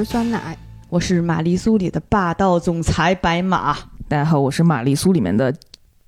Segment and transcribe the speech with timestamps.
[0.00, 0.56] 是酸奶。
[0.88, 3.76] 我是玛丽苏里的霸道总裁白马。
[4.08, 5.54] 大家好，我是玛丽苏里面的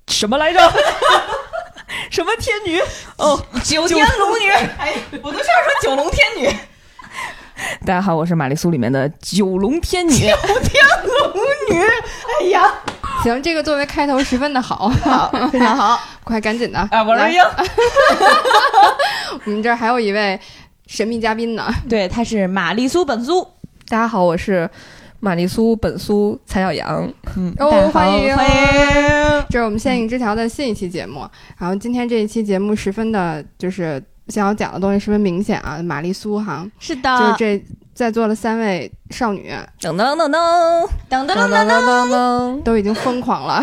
[0.07, 0.59] 什么来着？
[2.09, 2.81] 什么天女？
[3.17, 4.49] 哦，九天龙女。
[4.49, 6.47] 哎，我都想说九龙天女。
[7.85, 10.11] 大家好，我是玛丽苏里面的九龙天女。
[10.11, 11.79] 九天龙女。
[12.41, 12.73] 哎呀，
[13.21, 15.99] 行，这个作为开头十分的好，好，非常好。
[16.25, 16.79] 快，赶紧的。
[16.79, 17.39] 啊，我是英。
[19.45, 20.39] 我们这儿还有一位
[20.87, 21.71] 神秘嘉宾呢。
[21.87, 23.47] 对，他是玛丽苏本苏。
[23.93, 24.67] 大家好，我是
[25.19, 27.07] 玛丽苏本苏蔡小阳。
[27.37, 29.45] 嗯，哦，欢迎欢迎！
[29.51, 31.29] 这是我们限影之条的新一期节目。
[31.59, 35.79] 然后今天这一期节目十分的，就是想要讲的东西十分明显啊。
[35.83, 43.61] 玛丽苏哈，是的，就这在座的三位少女，噔噔噔噔噔噔噔噔噔，都已经疯狂了。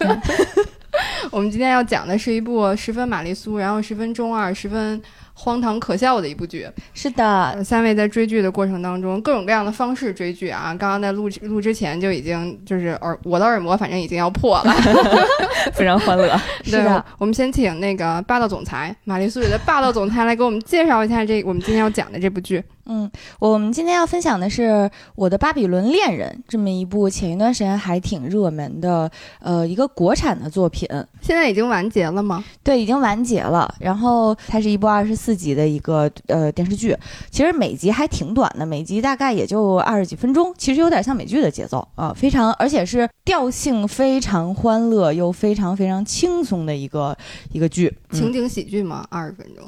[1.32, 5.00] 我们今天要讲的是一部十分玛丽苏，然后十分中二，十分。
[5.42, 7.64] 荒唐可笑的一部剧，是的。
[7.64, 10.74] 三位在追剧的过程当中，各种各样的方式追剧啊。
[10.78, 14.72] 刚刚在录录之前就已经就是耳我的耳膜反正已经要破了，
[15.72, 16.38] 非常欢乐。
[16.62, 22.62] 是的，我们先请那个霸道总裁玛丽苏里的霸道总裁来给我们介绍一下这我们今天要讲的这部剧。
[22.92, 24.62] 嗯，我们今天要分享的是
[25.14, 30.88] 《我的巴比伦恋人》这么一部前一段时间还挺热门的，呃，一个国产的作品。
[31.20, 32.42] 现在已经完结了吗？
[32.64, 33.72] 对，已经完结了。
[33.78, 36.96] 然后它是一部二十四集的一个呃电视剧，
[37.30, 47.16] 其实每集还挺短的，每集大概也就二十几分钟，其实有点像美剧的节奏啊，非常而且是调性非常欢乐又非常非常轻松的一个
[47.52, 49.06] 一个剧，情景喜剧吗？
[49.10, 49.64] 二十分钟。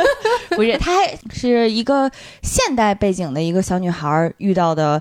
[0.56, 2.10] 不是，她还是一个
[2.42, 5.00] 现代背景的一个小女孩遇到的，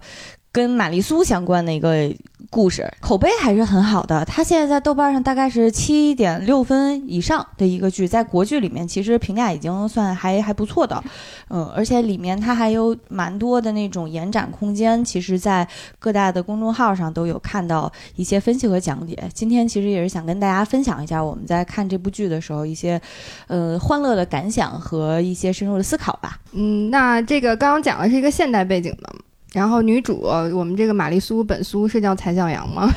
[0.53, 2.09] 跟玛丽苏相关的一个。
[2.49, 11.03] 故事口碑还是很好的，它现在在豆瓣上大概是七点六分以上的一个剧，在国剧里面其实评价已经算还还不错的，
[11.50, 15.67] 嗯，而且里面它还有蛮多的那种延展空间，其实，在
[15.97, 19.17] 各大的公众号上都有看到一些分析和讲解。
[19.33, 23.01] 今天其实也是想跟大家分享一下我们在看这部剧的时候一些，
[23.47, 26.38] 呃，欢乐的感想和一些深入的思考吧。
[26.51, 29.16] 嗯，那这个刚刚讲的是一个现代背景的。
[29.53, 32.91] 然后女主，我们这个玛丽苏本苏是叫蔡小阳吗？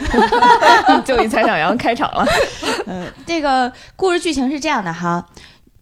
[1.04, 2.24] 就以蔡小阳开场了。
[2.88, 5.24] 嗯，这个故事剧情是这样的哈，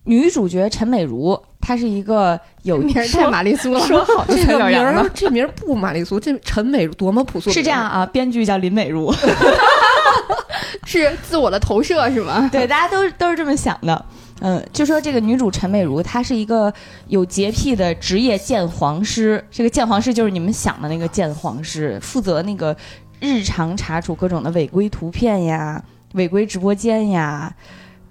[0.04, 7.50] 女主角陈美如，她是一个有名太玛丽苏了，说好 这个名儿，这名儿不玛丽苏，这陈美多么朴素。
[7.50, 9.14] 是这样啊，编剧叫林美如，
[10.84, 12.48] 是自我的投射是吗？
[12.50, 14.04] 对，大家都都是这么想的。
[14.40, 16.72] 嗯，就说这个女主陈美如，她是一个
[17.08, 19.42] 有洁癖的职业鉴黄师。
[19.50, 22.76] 这个鉴黄师就是你们想的那个鉴黄师，负责那个
[23.20, 25.82] 日常查处各种的违规图片呀、
[26.14, 27.54] 违规直播间呀、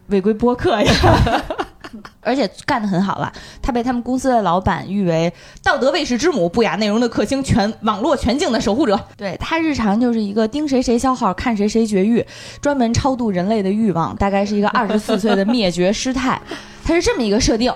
[0.08, 0.94] 违规播客呀。
[2.22, 3.32] 而且干得很好了，
[3.62, 5.32] 他被他们公司的老板誉为
[5.64, 9.00] 道德卫士之母、不雅内容的克星、全网络全境的守护者。
[9.16, 12.26] 对他日常就是一个盯谁谁消耗，看谁谁绝育，
[12.62, 16.42] 专门超度人类的欲望，大概是一个二十四岁的灭绝师太。
[16.84, 17.74] 他是这么一个设定。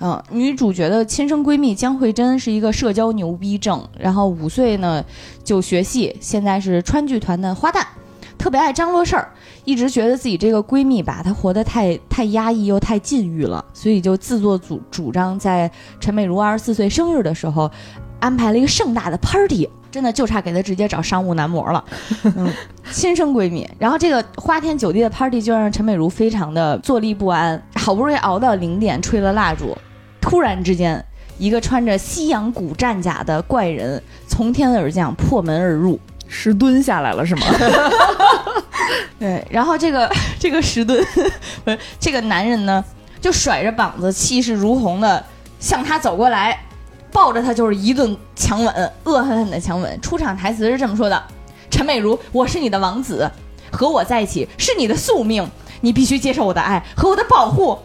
[0.00, 5.02] 嗯，女主角的亲生闺蜜江慧珍是一个社交牛逼症，然后五岁呢
[5.44, 7.82] 就学戏，现在是川剧团的花旦，
[8.36, 9.30] 特别爱张罗事儿。
[9.64, 17.70] 一直觉得自己这个闺蜜吧，她活得太太压抑又太禁欲了，所以就自作主主张在陈美如二十四岁生日的时候，
[18.20, 21.84] 安排了一个盛大的 party，真的就差给她直接找商务男模了。
[22.36, 22.52] 嗯，
[22.92, 29.76] 亲生闺蜜，然后这个花天酒地的 party 就让陈美如非常的坐立不安，好不容易熬到零点，吹了蜡烛，
[30.20, 31.02] 突然之间，
[31.38, 35.98] 一个穿着西洋古战甲的怪人从天而降，破门而入。
[36.28, 37.46] 石墩下来了是吗？
[39.18, 41.04] 对，然后这个 这个石墩
[41.64, 42.84] 不是这个男人呢，
[43.20, 45.24] 就甩着膀子，气势如虹的
[45.58, 46.58] 向他走过来，
[47.12, 50.00] 抱着他就是一顿强吻，恶狠狠的强吻。
[50.00, 51.22] 出场台词是这么说的
[51.70, 53.30] ：“陈美如，我是你的王子，
[53.70, 55.48] 和我在一起是你的宿命，
[55.80, 57.78] 你必须接受我的爱和我的保护。”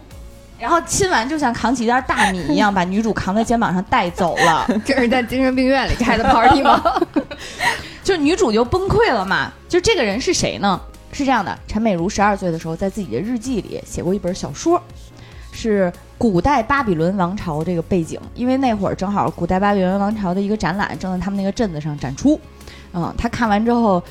[0.60, 4.68] 然后亲完就像扛起一袋大米一样，把女主扛在肩膀上带走了。
[4.86, 6.84] 这是在精神病院里开的 party 吗？
[8.04, 9.52] 就女主就崩溃了嘛？
[9.70, 10.80] 就这个人是谁呢？
[11.12, 14.82] 是这样的，陈美如十二岁的时候，在自己的日记里写过一本小说，
[15.52, 18.20] 是古代巴比伦王朝这个背景。
[18.36, 22.40] 因为那会儿正好古代巴比伦王朝的一个展览正在他们那个镇子上展出，
[22.94, 24.02] 嗯，她看完之后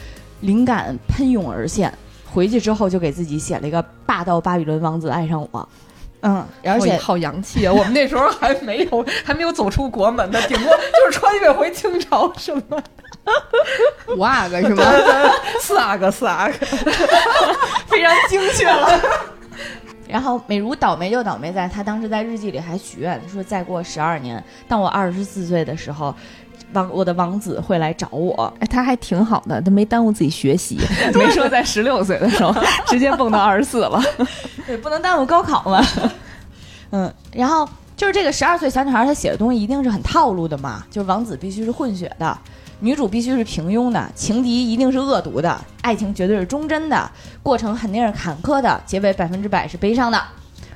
[0.41, 1.93] 灵感喷涌而现，
[2.33, 5.69] 回去之后就给自己写了一个霸道巴比伦王子爱上我。
[6.23, 7.73] 嗯，而且好洋气啊！
[7.75, 12.83] 我们那时候还没有还没有走出国门呢，顶多就是穿越回清朝什么。
[14.17, 14.83] 五阿哥是吗？
[15.61, 16.55] 四阿哥，四阿哥，
[17.87, 19.01] 非常精确了。
[20.09, 26.15] 然后美如倒霉就倒霉在，她当时在日记里还许愿说，再过十二年，当我二十四岁的时候，
[26.73, 28.53] 王我的王子会来找我。
[28.61, 30.79] 哎，他还挺好的，他没耽误自己学习，
[31.15, 32.55] 没说在十六岁的时候
[32.87, 34.03] 直接蹦到二十四了。
[34.67, 35.85] 对，不能耽误高考嘛。
[36.91, 42.39] 嗯，然后就是这个十二岁小女孩，她写的东西一定是很套路的嘛，就是王子必须是混血的，
[42.81, 47.11] 女主必须是平庸的，情敌一定是恶毒的，爱情绝对是忠贞的，
[47.43, 50.23] 过程肯定是坎坷的，结尾百分之百是悲伤的。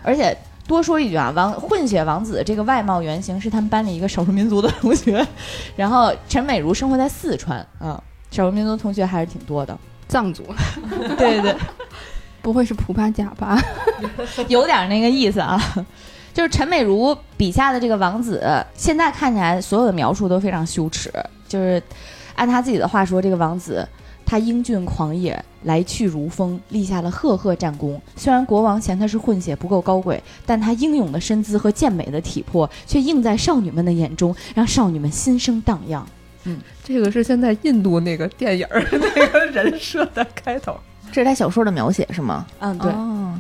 [0.02, 0.36] 而且
[0.72, 5.24] 多说一句啊，王混血王子这个外貌原型是他们班里一个少数民族的同学，
[5.76, 9.78] 然后陈美如生活在四川，嗯，少数民族同学还是挺多的。
[10.08, 10.42] 藏族，
[11.16, 11.56] 对 对对。
[12.42, 13.56] 不会是普巴甲吧？
[14.48, 15.62] 有点那个意思啊，
[16.34, 18.42] 就是陈美如笔下的这个王子，
[18.74, 21.08] 现在看起来所有的描述都非常羞耻。
[21.46, 21.80] 就是
[22.34, 23.88] 按他自己的话说，这个王子
[24.24, 28.00] 他英俊狂野，来去如风，立下了赫赫战功。
[28.16, 36.06] 虽然国王嫌他是混血不够高贵，但他英勇的身姿和健美的体魄却映在少女们的眼中，让少女们心生荡漾。
[36.44, 40.76] 嗯，这个是现在印度那个电影 那个人设的开头。
[41.12, 42.46] 这是他小说的描写是吗？
[42.58, 42.90] 嗯，对，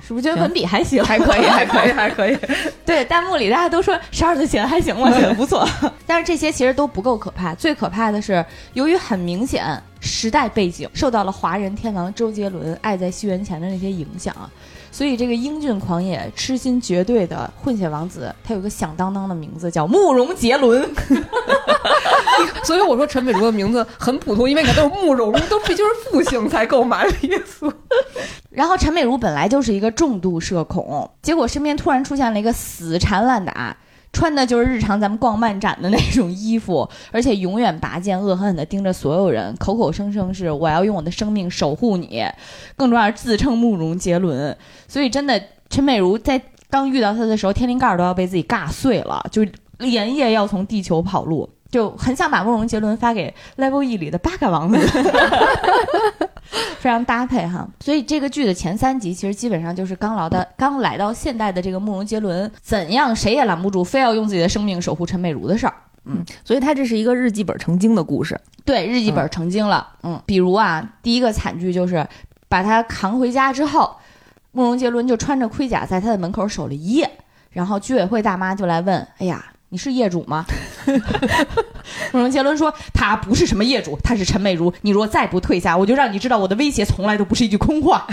[0.06, 1.02] 是不是觉得文笔还行？
[1.02, 2.38] 还可以， 还可以，还可以。
[2.84, 5.10] 对，弹幕里大家都说十二岁写的还行吗？
[5.12, 5.66] 写的不错。
[6.06, 8.44] 但是这些其实都不够可怕，最可怕的是，
[8.74, 9.64] 由于很明显
[10.02, 14.50] 时代背景受到了华人天王周杰伦《爱在西元前》的那些影响啊。
[14.90, 20.86] 所以，这个英俊狂野、痴心绝对的混血王子，他有个响当当的名字，叫慕容杰伦。
[22.62, 27.72] 所以我说陈美如的名字很普通，因为你看都是慕容，都必须是复姓才够满意思。
[28.50, 33.74] 然后陈美如本来就是一个重度社恐，结果身边突然出现了一个死缠烂打。
[34.12, 42.24] 穿的就是日常咱们逛漫展的那种衣服， 而且永远拔剑恶狠狠地盯着所有人，口口声声是我要用我的生命守护你，
[42.76, 44.56] 更重要是自称慕容杰伦。
[44.86, 49.46] 所以真的，陈美如在刚遇到他的时候，天灵盖都要被自己尬碎了，就
[49.78, 51.48] 连夜要从地球跑路。
[51.70, 54.78] 就很想把慕容杰伦发给 Level E 里的八嘎王子，
[56.78, 57.66] 非常搭配哈。
[57.80, 65.74] 所以这个剧的前三集其实基本上就是刚来的、刚来到现代的这个慕容杰伦怎样谁也拦不住，非要用自己的生命守护陈美如的事儿。
[66.04, 68.40] 嗯，所以他这是一个日记本成精的故事。
[68.64, 69.86] 对，日记本成精了。
[70.02, 72.06] 嗯，比如啊，第一个惨剧就是
[72.48, 73.96] 把他扛回家之后，
[74.50, 77.10] 慕容杰伦就穿着盔甲在他的门口守了一夜，
[77.50, 80.44] 然后居委会大妈就来问：“哎呀。”你是业主吗？
[82.12, 84.70] 慕容杰伦说：“他不是什么业主，他是陈美如。
[84.82, 88.06] 你若再不退下，我就让你知道我的威胁从来都不是一句空话。”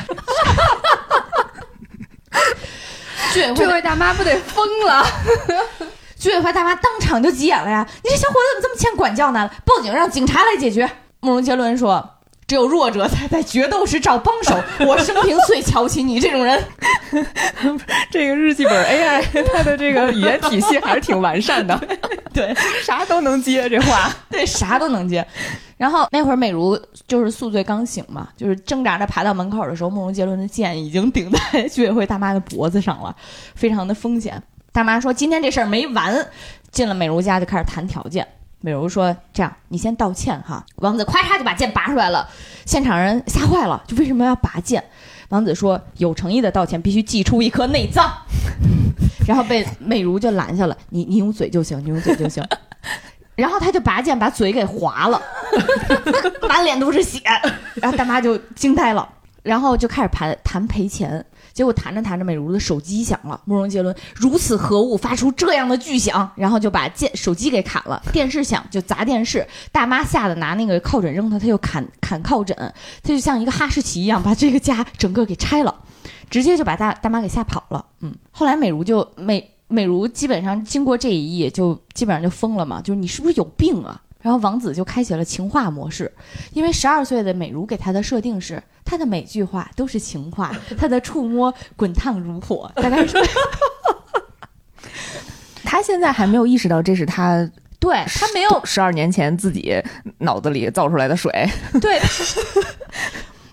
[3.33, 5.05] 居委会大妈不得疯了？
[6.15, 7.85] 居委会大妈当场就急眼了呀！
[8.05, 9.51] 你这小伙子怎么这么欠管教呢？
[9.65, 10.89] 报警让警察来解决。
[11.19, 12.18] 慕容杰伦说。
[12.49, 14.59] 只有弱者才在决斗时找帮手。
[14.87, 16.59] 我生平最瞧不起你这种人。
[18.09, 19.23] 这个日记本 AI
[19.53, 21.79] 它的这个语言体系还是挺完善的，
[22.33, 22.51] 对，
[22.83, 25.23] 啥都能接这话，对，啥都能接。
[25.77, 33.15] 然后那会儿美如就是宿醉刚醒嘛，就是挣扎着爬到门口的时候，慕容杰伦的剑已经顶在居委会大妈的脖子上了，
[33.53, 34.41] 非常的风险。
[34.71, 36.27] 大妈说今天这事儿没完，
[36.71, 38.27] 进了美如家就开始谈条件。
[38.61, 42.27] 美如说：“这样，你先道歉哈。”王子咔嚓就把剑拔出来了，
[42.65, 44.83] 现场人吓坏了，就为什么要拔剑？
[45.29, 48.11] 王子说：“有诚意的道歉必须祭出一颗内脏。
[49.27, 52.43] ”然后被美如就拦下了：“你你用嘴就行，你用嘴就行。”
[53.35, 55.21] 然后他就拔剑把嘴给划了，
[56.49, 57.21] 满脸都是血。
[57.75, 59.07] 然后大妈就惊呆了，
[59.43, 61.25] 然后就开始谈谈赔钱。
[61.53, 63.39] 结果谈着谈着，美如的手机响了。
[63.45, 68.01] 慕容杰伦如此何物，发出这样的巨响，然后就把键手机给砍了。
[68.13, 72.55] 电视响就砸电视，大妈吓得拿那个靠枕扔他，他又砍砍靠枕，
[73.03, 75.75] 他就像一个哈士奇一样，把这个家整个给拆了，
[76.29, 77.85] 直接就把大大妈给吓跑了。
[78.01, 84.01] 嗯，后来美如就美美如基本上经过这一役，就基本上就疯了嘛，就是你是不是有病啊？
[84.21, 86.11] 然后王子就开启了情话模式，
[86.53, 92.69] 因为十二岁的美如给他的设定是，他的每句话都是情话，他的触摸滚烫如火。
[92.75, 93.17] 大概是，
[95.63, 97.49] 他现在还没有意识到这是他，
[97.79, 99.81] 对他没有十二年前自己
[100.17, 101.31] 脑子里造出来的水。
[101.79, 101.97] 对，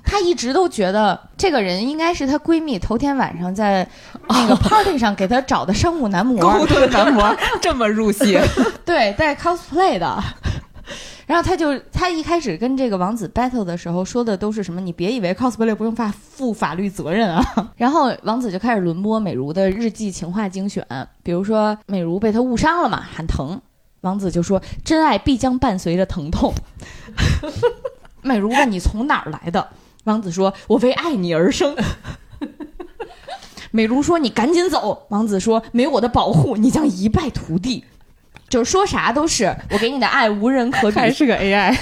[0.02, 3.86] 他一直都觉得这个人应该是她闺蜜头天晚上在
[4.28, 8.36] 那个 party 上给她找的商务男模， 勾兑男模 这么入戏，
[8.84, 10.20] 对，带 cosplay 的。
[11.26, 14.80] 然后他就他一开始跟这个王子 battle 的时候说的都是什么？
[14.80, 17.42] 你别以为 cosplay 不用法负法律责任啊！
[17.76, 20.86] 然后王子就开始轮播美如的日记情话精选，
[21.24, 23.60] 比如说美如被他误伤了嘛，喊疼，
[24.02, 26.54] 王子就说真爱必将伴随着疼痛。
[28.22, 29.68] 美如问你从哪儿来的？
[30.04, 31.74] 王子说我为爱你而生。
[33.72, 35.06] 美如说你赶紧走。
[35.10, 37.84] 王子说没我的保护，你将一败涂地。
[38.56, 41.76] 就是说啥都是我给你的爱无人可比，还是个 AI。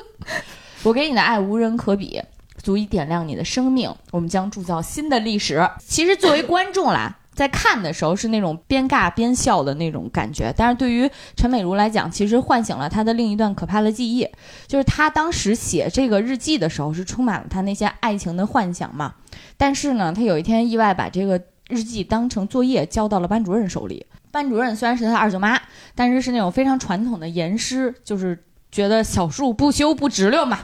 [0.84, 2.22] 我给你的爱无人可比，
[2.62, 3.90] 足以点亮你的生命。
[4.10, 5.66] 我们将铸造新的历史。
[5.78, 14.28] 其实作为观众啦，在看的时候是那种边尬边笑的那种感觉，但是对于陈美如来讲，其实唤醒了她的另一段可怕的记忆，
[14.66, 19.14] 就是她当时写这个日记的时候是充满了她那些爱情的幻想嘛。
[19.56, 24.04] 但是呢，她有一天意外把这个日记当成作业交到了班主任手里。
[24.36, 25.58] 班主任虽然是他二舅妈，
[25.94, 28.38] 但是是那种非常传统的严师，就是
[28.70, 30.58] 觉得小树不修不直溜嘛。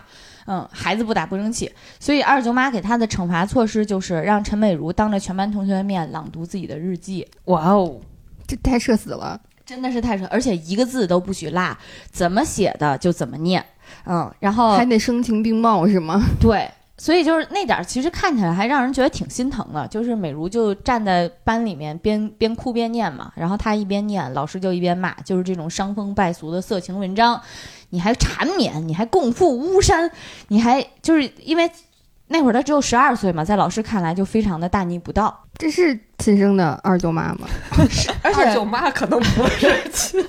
[0.47, 7.27] 嗯，孩子不打不争气，所以二舅妈给他的惩罚措施就是让陈美如当着全班同学的面朗读自己的日记。
[7.45, 8.01] 哇哦，
[8.47, 9.41] 这太社死了。
[9.65, 11.77] 真的是太社，而且一个字都不许落，
[12.11, 13.65] 怎么写的就怎么念。
[14.05, 16.21] 嗯，然后还得声情并茂是吗？
[16.41, 16.69] 对，
[17.03, 19.85] 所以就是那点儿，其实看起来还让人觉得挺心疼的。
[19.89, 27.43] 就是美如就站在班里面边边哭边念嘛，然后她一边念，老师就一边骂，就是这种伤风败俗的色情文章，
[27.91, 30.09] 你还缠绵，你还共赴巫山，
[30.47, 31.69] 你还就是因为
[32.29, 37.49] 那会儿她只有十二岁嘛，在老师看来就非常的大逆不道，这是亲生的二舅妈吗？
[37.77, 40.25] 而 且 二舅妈可能不是 亲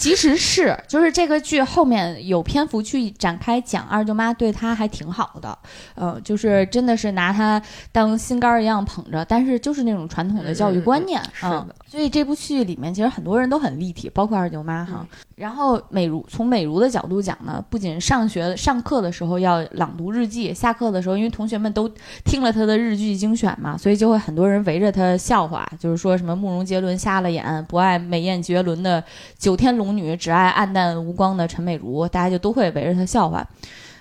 [0.00, 5.58] 其实是，就是这个剧后面有篇幅去展开讲二舅妈对她还挺好的，
[5.94, 7.60] 呃，就是真的是拿她
[7.92, 15.06] 当心肝儿一样捧着，但是就是那种传统的教育观念，嗯嗯嗯，所以这部剧里面其实很多人都很立体，包括二舅妈哈。
[15.36, 21.90] 然后美如从美如的角度讲呢，不仅上学上课的时候要朗读日记，下课的时候因为同学们都
[22.24, 29.02] 听了她的日剧精选嘛，所以就会很多人围着她笑话，就是说什么慕容杰伦瞎了眼，不爱美艳绝伦的
[29.38, 33.46] 九天龙女，只爱暗淡无光的陈美如，大家就都会围着她笑话。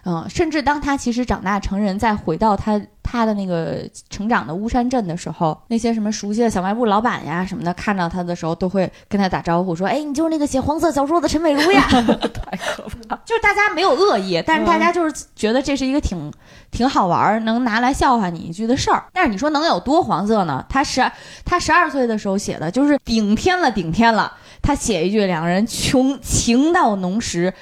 [0.05, 11.85] 嗯，甚至当她其实长大成人，再回到她她的那个成长的巫山镇的时候，那些什么熟悉的小卖部老板呀什么的，看到她的时候，都会跟她打招呼说：“哎，你就是那个写黄色小说的陈美如呀。
[11.91, 13.17] ”太可怕。
[13.25, 16.31] 就是大家没有恶意，但是大家就是觉得这是一个挺
[16.71, 19.03] 挺好玩儿，能拿来笑话你一句的事儿。
[19.11, 20.65] 但是你说能有多黄色呢？
[20.69, 21.11] 他十
[21.43, 24.31] 他十二岁的时候写的，就是顶天了，顶天了。
[24.61, 27.53] 他写一句两人穷情到浓时，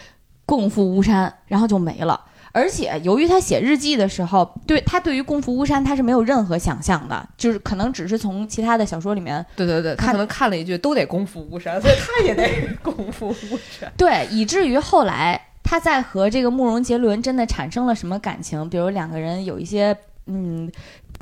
[0.45, 2.21] 共赴巫山，然后就没了。
[2.53, 13.91] 而且由于他写日记的时候，对他对于共赴巫山他是没有任何想象的，就是可能只是从其他的小说里面对对对，他看可能看了一句都得共赴巫山，所以他也得共赴巫山。
[13.95, 20.71] 对，以至于后来他在和这个慕容杰伦真的产生了什么感情，比如两个人有一些嗯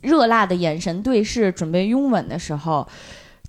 [0.04, 2.88] 热辣的眼神对视，准备拥吻的时候。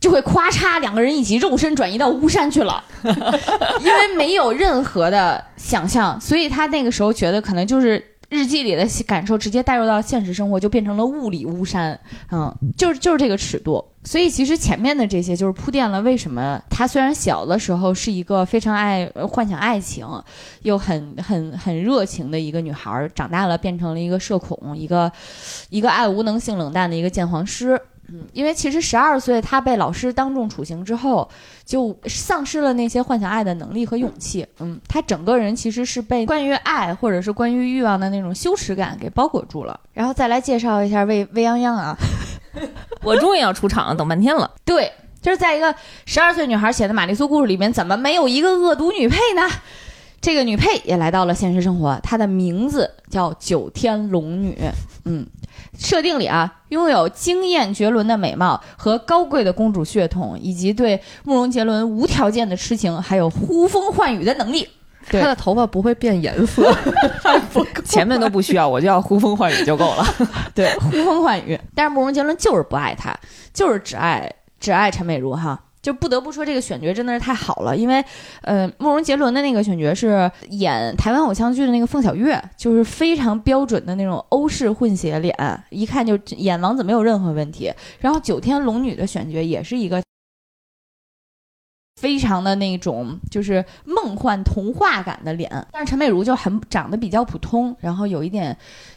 [0.01, 11.99] 就会咔嚓，两个人一起肉身转移到巫山去了， 因为没有任何的想象，所以他那个时候觉得可能就是日记里的感受直接带入到现实生活，就变成了物理巫山，
[12.31, 13.85] 嗯，就是就是这个尺度。
[14.05, 20.07] 所以其实前面的这些就是铺垫了为什么他虽然小的时候是一个非常爱呃幻想爱情，
[20.63, 25.11] 又很很很热情的一个女孩儿，长大了变成了一个社恐，一个
[25.71, 27.81] 一个爱无能、性冷淡的一个鉴黄师。
[28.09, 31.29] 嗯，因为其实十二岁他被老师当众处刑之后，
[31.65, 34.47] 就丧失了那些幻想爱的能力和勇气。
[34.61, 39.79] 嗯，他整个人其实是被关于爱或者是关于欲望的那种羞耻感给包裹住了。
[39.93, 41.97] 然后再来介绍一下未未央央啊，
[43.03, 44.51] 我终于要出场了，等半天了。
[44.65, 49.43] 对，就是在一个十二岁女孩写的玛丽苏故事里面，怎么没有一个恶毒女配呢？
[50.21, 54.59] 这个女配也来到了现实生活，她的名字叫九天龙女。
[55.05, 55.25] 嗯，
[55.79, 64.69] 设定里啊，拥有惊艳绝伦的美貌和高贵的公主血统，以及对慕容杰伦无条件的痴情，还有呼风唤雨的能力。
[65.09, 66.75] 对他的头发不会变颜色，
[67.87, 70.05] 前面都不需要，我就要呼风唤雨就够了。
[70.53, 71.57] 对，呼风唤雨。
[71.77, 73.17] 但是慕容杰伦就是不爱她，
[73.55, 75.61] 就是只爱只爱陈美如哈。
[75.87, 78.05] 就不得不说这个选角真的是太好了，因为，
[78.43, 85.33] 呃，慕容杰伦的那个选角是演台湾偶像剧的那个凤小岳，就是非常标准的那种欧式混血脸，
[85.71, 87.73] 一看就演王子没有任何问题。
[88.01, 90.03] 然后九天龙女的选角也是一个。
[91.97, 98.55] 非常的那种就是梦幻童话感的脸，但是陈美如就很长得比较普通，然后有一点，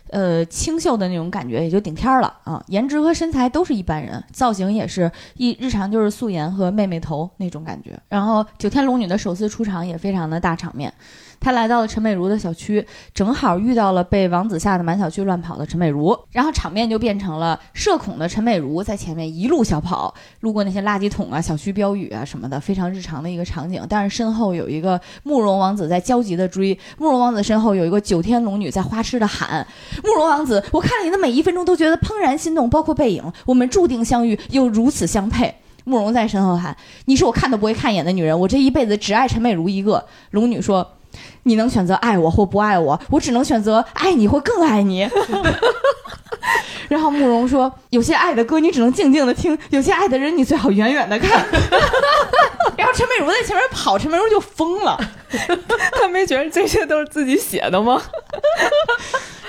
[0.09, 2.61] 呃清秀的那种感觉，也就顶天儿了啊。
[2.67, 7.97] 颜值和身材都是一般人，造型也是一日常就是素颜和妹妹头那种感觉。
[8.09, 10.93] 然后九天龙女的首次出场也非常的大场面，
[11.39, 23.81] 他来到了陈美如的小区，正好遇到了被王子吓得满小区乱跑的陈美如，然后场面就变成了社恐的陈美如在前面一路小跑，路过那些垃圾桶啊、小区标语啊什么的，非常日常的一个场景。
[23.87, 29.65] 但是身后有一个慕容王子在焦急的追，慕容王子身后有一个九天龙女在花痴的喊
[30.03, 35.55] ：“慕容王子，我看了你的每一分钟都觉得怦然心动，包括背影，我们注定相遇，又如此相配。”
[35.85, 40.87] 慕容在身后喊：“你是我看都不会看一眼的女人，我这一辈子只爱陈美如一个。”龙女说
[41.49, 45.09] ：“你能选择爱我或不爱我，我只能选择爱你或更爱你。
[46.87, 51.43] ”然后慕容说：“有些爱的歌你只能静静的听，有些爱的人你最好远远的看。
[52.77, 54.97] ”然后陈美如在前面跑，陈美如就疯了，
[55.99, 58.01] 他没觉得这些都是自己写的吗？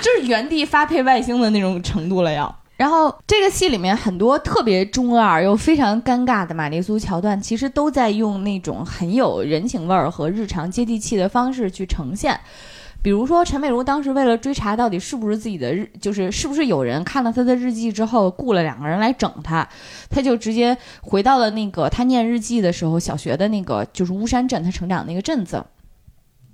[0.00, 2.54] 就是原地发配外星的那种程度了要。
[2.80, 12.40] 然后这个戏里面很多特别中二又非常尴尬的玛丽苏桥段，其实都在用那种很有人情味儿和日常接地气的方式去呈现。
[13.02, 19.68] 比如说，陈美如当时为了追查到底是不是自己的日，就是是不是有人看了她的日记之后雇了两个人来整她，
[20.08, 25.62] 她就直接回到了那个她念日记的时候小学的那个就是巫山镇，她成长那个镇子。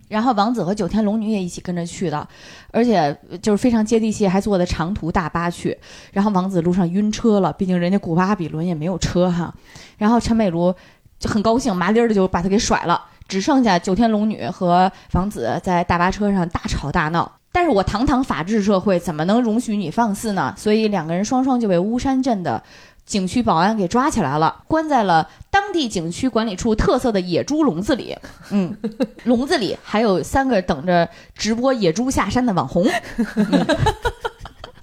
[0.08, 2.26] 然后王子和九天龙女也一起跟着去的，
[2.70, 5.76] 而且就是非常接地气，还坐的长途大巴去。
[6.12, 9.52] 然后王子路上晕车了，毕竟人家古巴比伦也没有车哈。
[9.98, 10.74] 然后陈美如
[11.18, 13.02] 就很高兴，麻利儿的就把他给甩了。
[13.28, 20.54] 只剩下九天龙女和王子在大巴车上大吵大闹，但是我堂堂法治社会怎么能容许你放肆呢？
[20.56, 22.62] 所以两个人双双就被巫山镇的
[23.06, 28.18] 景区保安给抓起来了，关在了当地景区管理处特色的野猪笼子里。
[28.50, 28.76] 嗯，
[29.24, 32.84] 笼子里还有三个等着直播野猪下山的网红。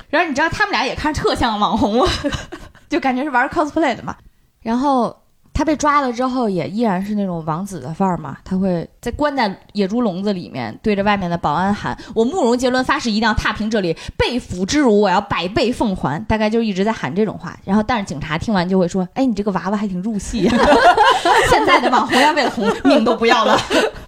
[0.10, 2.08] 然后你知道他们俩也看特像网红，
[2.90, 4.16] 就感觉是玩 cosplay 的嘛。
[4.62, 5.23] 然后。
[5.54, 8.38] 他被抓了之后，也依然是那种王子的范儿嘛。
[8.44, 17.56] 他会在关在野猪笼子里面，对着外面的保安喊：“我慕容杰伦发誓一定要踏平这里，被俘之辱我要百倍奉还。”大概就一直在喊这种话。
[17.64, 20.50] 然后，但是警察听完就会说：“哎，你这个娃娃还挺入戏。
[21.50, 23.56] 现在的网红要为了红，命都不要了。”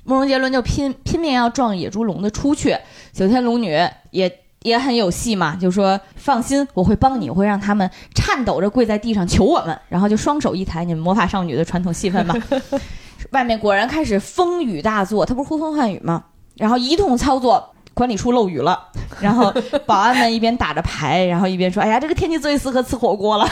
[0.04, 2.76] 慕容杰伦就拼拼命要撞野猪笼子出去。
[3.14, 3.72] 九天龙女
[4.10, 4.45] 也。
[4.66, 12.36] 也很有戏嘛，就说放心，我会帮你，我会让他们颤抖着跪在地上求我们，然后就双手一抬，你们魔法少女的传统戏份嘛。
[13.30, 16.24] 外面果然开始风雨大作，他不是呼风唤雨吗？
[16.56, 18.90] 然后一通操作，管理处漏雨了，
[19.22, 19.54] 然后
[19.86, 23.48] 保安们一边打着牌，然后一边说：“哎呀，这个天气最适合吃火锅了。”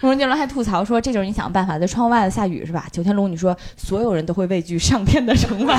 [0.00, 5.78] 慕容杰伦还吐槽说：“这就是你想办法，在窗外头下雨是吧？”九天龙你说：“所有人都会畏惧上天的惩罚。”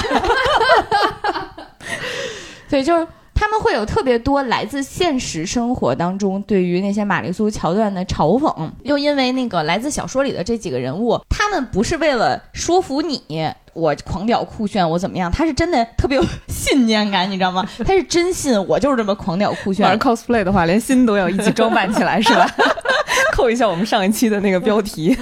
[2.71, 13.21] 对，就是他们会有特别多来自现实生活当中对于那些玛丽苏桥段的嘲讽，又因为那个来自小说里的这几个人物，他们不是为了说服你，
[13.73, 15.29] 我狂屌酷炫，我怎么样？
[15.29, 17.67] 他是真的特别有 信念感，你知道吗？
[17.85, 19.85] 他是真信我就是这么狂屌酷炫。
[19.85, 22.49] 玩 cosplay 的话，连心都要一起装扮起来，是吧？
[23.35, 25.17] 扣一下我们上一期的那个标题，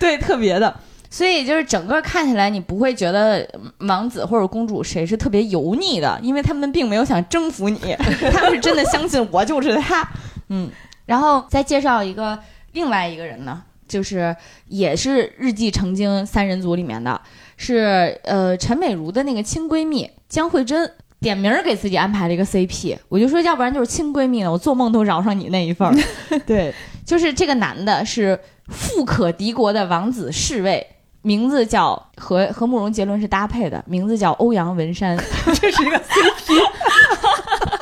[0.00, 0.74] 对，特别的。
[1.12, 3.44] 所以就是整个看起来，你不会觉得
[3.78, 7.78] 王子或者公主谁是特别油腻的，因为他们并没有想征服你，
[8.32, 10.08] 他们是真的相信我就是他。
[10.50, 10.70] 嗯，
[11.06, 12.38] 然后再介绍一个
[12.72, 14.34] 另外一个人呢，就是
[14.68, 17.20] 也是日记成精三人组里面的，
[17.56, 25.94] 是呃陈美如的那个亲闺蜜江慧珍，点名给自己安排了一个 CP，我就说要不然就是亲闺蜜呢，我做梦都饶上你那一份儿。
[26.46, 26.72] 对，
[27.04, 30.86] 就是这个男的是富可敌国的王子侍卫。
[31.22, 35.16] 名字叫和和慕容杰伦是搭配的，名字叫欧阳文山，
[35.60, 36.60] 这是一个 CP，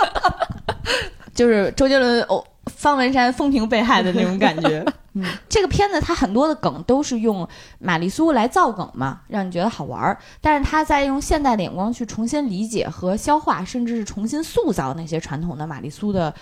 [1.35, 4.85] 就是周杰伦欧方文山风评被害的那种感觉。
[5.14, 7.48] 嗯，这个片子它很多的梗都是用
[7.81, 10.18] 玛丽苏来造梗嘛，让你觉得好玩儿。
[10.40, 16.33] 但是他在用现代的眼光去重新理解和消化，甚至是重新塑造那些传统的玛丽苏的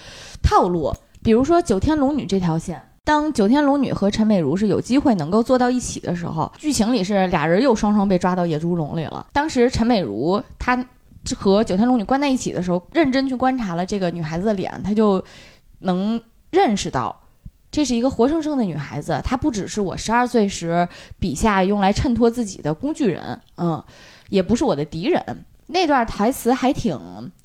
[0.43, 2.83] 套路，比如说九天龙女这条线。
[3.07, 9.25] 当九天龙女和陈美如是有机会能够坐到一起的时候，剧情里是俩人又双双被抓到野猪笼里了。
[9.33, 10.85] 当时陈美如她
[11.37, 15.25] 和九天龙女关在一起的时候，认真去观察了这个女孩子的脸，她就
[15.79, 17.17] 能认识到，
[17.71, 19.21] 这是一个活生生的女孩子。
[19.23, 20.89] 她不只是我十二岁时
[21.21, 23.81] 笔下用来衬托自己的工具人，嗯，
[24.31, 25.45] 也不是我的敌人。
[25.69, 26.99] 那段台词还挺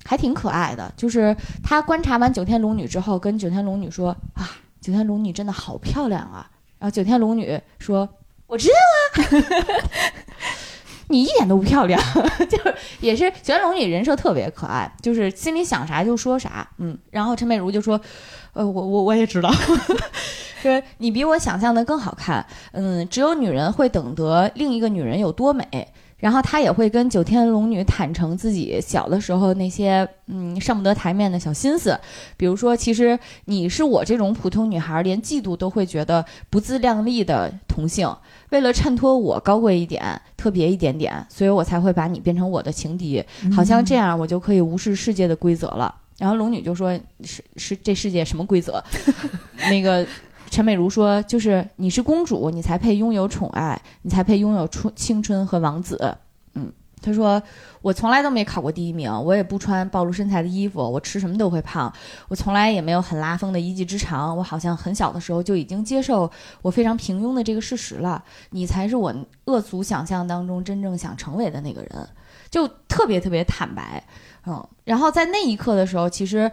[0.04, 4.50] 还挺可爱的，就是她观察完九天龙女之后，跟九天龙女说啊。
[4.82, 6.50] 九天龙女真的好漂亮啊！
[6.80, 8.10] 然后九天龙女说
[8.48, 10.02] ：“我知道啊，
[11.08, 12.02] 你一点都不漂亮。
[12.50, 16.68] ”就是也是九天龙女人设特别可爱，就是心里想啥就说啥。
[16.80, 18.02] 嗯，然后陈美如就说
[18.54, 19.52] ：“呃，我我我也知道，
[20.62, 22.44] 说 你比我想象的更好看。
[22.72, 25.64] 嗯，只有女人会懂得另一个女人有多美。”
[26.22, 32.00] 然后他也会跟九天龙女坦诚自己小的时候那些嗯上不得台面的小心思，
[32.38, 38.10] 比如说，其实你是我这种普通女孩，连嫉妒都会觉得不自量力的同性，
[38.52, 43.22] 为了衬托我高贵一点、特别一点点，所以我才会把你变成我的情敌，
[43.54, 45.94] 好像这样我就可以无视世界的规则了。
[46.18, 48.84] 然后龙女就说：“是是，这世界什么规则？
[49.70, 50.06] 那个。”
[50.52, 56.18] 陈美如说，就是你是公主，你才配拥有宠爱，你才配拥有春青春和王子。
[56.56, 56.70] 嗯，
[57.02, 57.42] 她说
[57.82, 61.92] 我从来都没考过第一名，我也不穿暴露身材的衣服，我吃什么都会胖，
[62.28, 66.30] 我从来也没有很拉风的一技之长，我好像很小的时候就已经接受
[66.62, 68.22] 我非常平庸的这个事实了。
[68.50, 72.10] 你才是我恶俗想象当中真正想成为的那个人，
[72.50, 74.04] 就特别特别坦白。
[74.46, 76.52] 嗯，然后在那一刻的时候，其实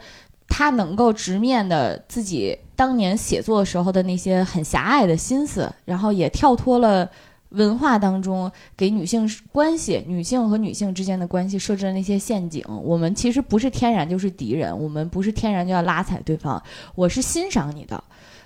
[0.49, 7.09] 他能够直面的自己当年写作时候的那些很狭隘的心思，然后也跳脱了
[7.51, 12.65] 文化当中给女性关系、女性和女性之间的关系设置的那些陷阱。
[12.83, 16.61] 我们其实不是天然就是敌人，我们不是天然就要拉踩对方。
[16.95, 18.03] 我是欣赏你的，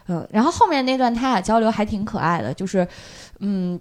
[0.09, 0.27] 嗯。
[0.31, 2.87] 然后后面那段他俩交流还挺可爱的，就是，
[3.39, 3.81] 嗯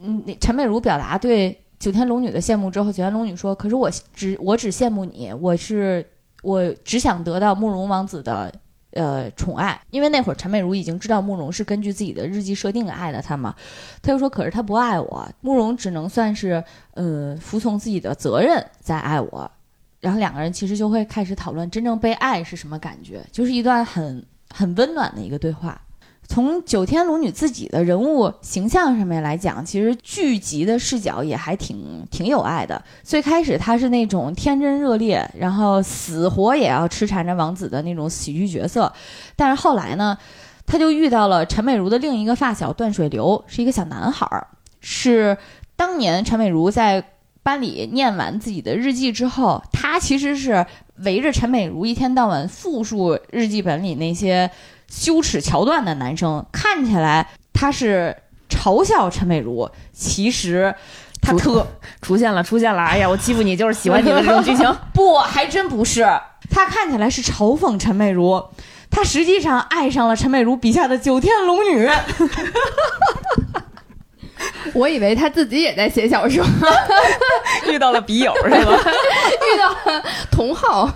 [0.00, 1.60] 嗯，那陈美如表达对。
[1.78, 6.04] 九天龙女的羡慕之后，九天龙女说：“可是我只我只羡慕你，我是
[6.46, 8.52] 我只想得到慕容王子的
[8.92, 13.52] 呃宠爱，因为那会儿陈美如已经知道慕容是根据自己的日记设定爱的他嘛。
[14.00, 16.62] 他就说：可是他不爱我，慕容只能算是
[16.94, 19.50] 呃服从自己的责任在爱我。
[19.98, 25.80] 然后两个人其实就会开始讨论真正被爱是什么感觉，就是一段很很温暖的一个对话。”
[26.28, 32.82] 从九天龙女自己的人物形象上面来讲，其实剧集的视角也还挺挺有爱的。
[33.02, 38.92] 最开始她是那种天真热烈，然后死活也要痴缠着王子的那种喜剧角色，
[39.34, 40.18] 但是后来呢，
[40.66, 44.28] 她就遇到了陈美如的另一个发小段水流，是一个小男孩，
[44.80, 45.38] 是
[45.76, 47.02] 当年陈美如在
[47.42, 54.50] 班里念完自己的日记之后，他其实是围着陈美如一天到晚复述日记本里那些。
[54.88, 58.16] 羞耻桥段的男生看起来他是
[58.48, 60.74] 嘲笑陈美如，其实
[61.20, 61.66] 他特
[62.00, 66.06] 出现了出现了，哎呀，我欺负你就是喜欢你的这种剧情， 不，还真不是，
[66.50, 68.42] 他看起来是嘲讽陈美如，
[68.90, 71.90] 他实际上爱上了陈美如笔下的九天龙女。
[74.74, 76.44] 我以为他自己也在写小说，
[77.70, 78.58] 遇到了笔友是吧？
[78.60, 80.88] 遇到了同好。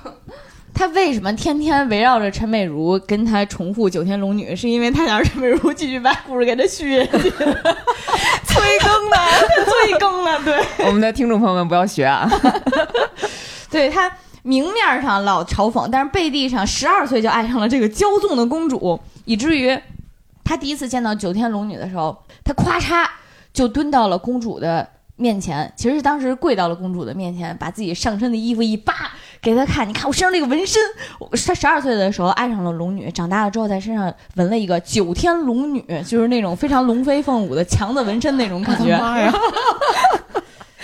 [0.81, 4.57] 他为什么天天围绕着陈美如跟他重复九天龙女？
[4.57, 9.17] 是因为他想让陈美如继续把故事给他续下去， 催更呢？
[9.67, 10.41] 催更呢？
[10.43, 12.27] 对， 我们的听众朋友们不要学啊！
[13.71, 14.11] 对他
[14.43, 19.79] 明面上老嘲讽，但是背地上十二岁就爱上了这个骄纵的公主，以至于
[20.43, 23.07] 他第一次见到九天龙女的时候，他咔嚓
[23.53, 24.89] 就蹲到了公主的
[25.21, 29.13] 面前，其实是当时跪到了公主的面前，把自己上身的衣服一扒。
[29.43, 30.81] 给她看，你看我身上这个纹身。
[31.47, 38.97] 她十二岁的时候爱上了龙女，长大了之后在身上纹了一个九天龙女，就是那种非常龙飞凤舞的强的纹身那种感觉。
[39.01, 39.33] 妈呀！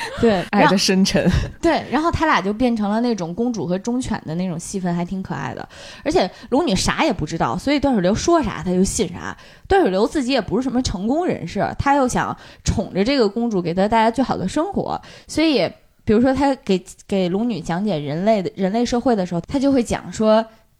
[0.21, 1.29] 对，爱的深沉。
[1.61, 5.69] 对，然后他俩就变成了那种公主和忠犬的那种戏份，还挺可爱的。
[6.05, 9.37] 而且龙女啥也不知道，所以段水流说啥他就信啥。
[9.69, 15.71] 段水流自己也不是什么成功人士，他又想宠着这个公主，给她带来最好的生活，所以。
[16.07, 20.35] 比如说，他给给龙女讲解人类的人类社会的时候，他就会讲说：“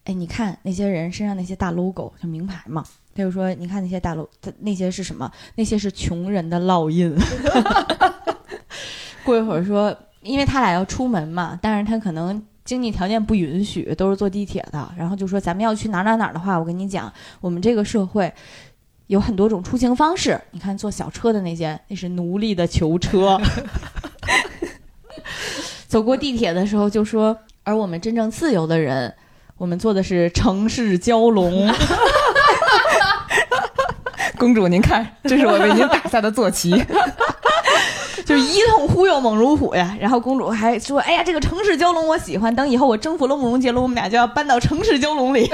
[0.05, 2.81] 哎，你看那些人身上那些大 logo，就名牌嘛。”
[3.13, 5.29] 他就说：“你看那些大 logo，那些是什么？
[5.55, 7.13] 那些是穷人的烙印。
[9.27, 14.89] ”过一会儿说：“因为他俩要出门嘛，但是他可能经济条件不允许，都是坐地铁的。
[14.97, 17.11] 然后就说：咱们要去哪哪哪的话，我跟你讲，
[17.41, 18.33] 我们这个社会
[19.07, 20.39] 有很多种出行方式。
[20.51, 23.37] 你看坐小车的那些，那是奴隶的囚车。
[25.89, 29.13] ”走过地铁的时候就说，而我们真正自由的人，
[29.57, 31.69] 我们坐的是城市蛟龙。
[34.37, 36.71] 公主，您看，这是我为您打下的坐骑，
[38.27, 39.97] 就是一通忽悠猛如虎呀。
[39.99, 45.49] 然后公主还说：“哎呀，这个城市蛟龙我喜欢，等以后我征服了慕容杰伦，我们俩就要搬到城市蛟龙里，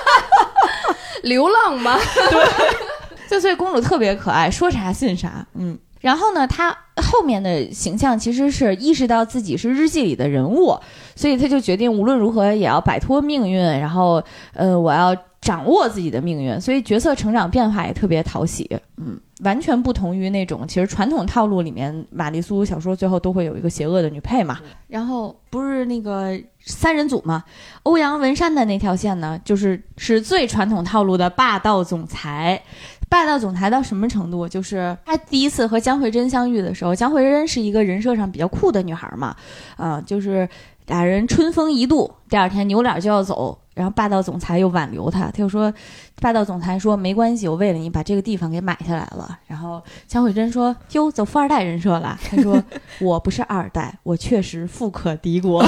[1.22, 1.98] 流浪吗？”
[2.30, 5.46] 对，就所以公主特别可爱，说啥信啥。
[5.54, 5.78] 嗯。
[6.02, 6.70] 然后呢，他
[7.02, 10.78] 后面的形象其实是意识到自己是日记里的人物，
[11.16, 16.60] 所以他就决定无论如何也要摆脱命运，然后呃，我要掌握自己的命运。
[16.60, 24.58] 所以角色成长变化也特别讨喜，嗯，完全不同于那种其实传统套路里面玛丽苏小说最后都会有一个邪恶的女配嘛。
[24.88, 27.44] 然后不是那个三人组嘛，
[27.82, 32.62] 欧阳文山的那条线呢，就是是最传统套路的霸道总裁。
[33.08, 34.48] 霸道总裁到什么程度？
[34.48, 39.36] 就是他第一次和江慧珍相遇的时候，江慧珍是一个人设上比较酷的女孩嘛，
[39.76, 40.48] 啊，就是
[40.86, 45.72] 俩人春风一度，第二天扭脸就要走，然后霸道总裁又挽留他，他又说，
[46.20, 49.38] 霸道总裁说没关系，我为了你把这个地方给买下来了。
[49.46, 52.18] 然后江慧珍说，哟，走富二代人设了。
[52.30, 52.62] 他说，
[53.00, 55.64] 我不是二代，我确实富可敌国。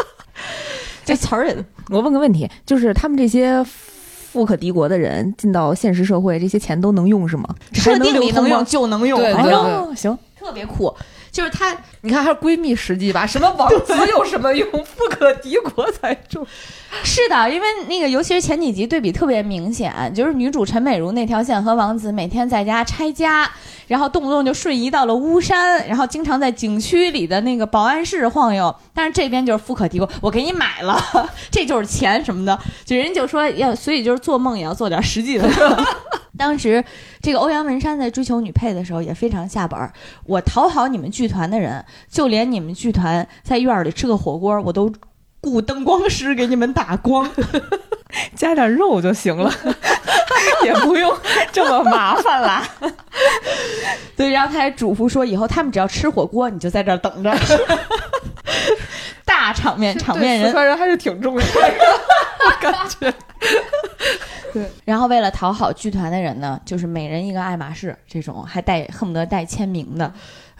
[1.04, 3.64] 这词儿，我问个问题，就是他们这些。
[4.30, 7.48] 富可敌国的人进到现实社会，这些钱都能用是吗？
[7.72, 8.62] 设定里能用？
[8.62, 10.94] 就能用，哎对对呦，行，特别酷。
[11.30, 13.26] 就是她你看还是闺蜜实际吧？
[13.26, 14.70] 什么王子有什么用？
[14.84, 16.46] 富可敌国才重。
[17.04, 23.48] 是的，因为那个尤其是前几集对比特别明显，就是女主陈美如那条线和王子每天在家拆家，
[23.86, 28.74] 然后动不动就瞬移到了巫山，然后经常在景区里的那个保安室晃悠。
[28.94, 30.98] 但是这边就是富可敌国，我给你买了，
[31.52, 35.46] 这就是钱什么的，就人就说要，所以就是做梦也要做点实际的。
[36.38, 36.82] 当时
[37.20, 39.92] 这个欧阳文山在追求女配的时候也非常下本儿，
[40.24, 44.90] 我讨好你们剧团的人，就连你们剧团在院儿里吃个火锅，我都
[45.42, 47.28] 雇灯光师给你们打光。
[48.34, 49.52] 加点肉就行了，
[50.64, 51.14] 也不用
[51.52, 52.66] 这么麻烦啦。
[54.16, 57.36] 对，然后他还嘱咐说，以后他们只要吃火锅，你就在这儿等着。
[59.24, 60.52] 大场面，场面人四。
[60.52, 61.50] 川人还是挺重要的，
[62.46, 63.12] 我感觉。
[64.50, 70.10] 对然后为了讨好剧团的人呢，就是每人一个爱马仕，这种还带恨不得带签名的。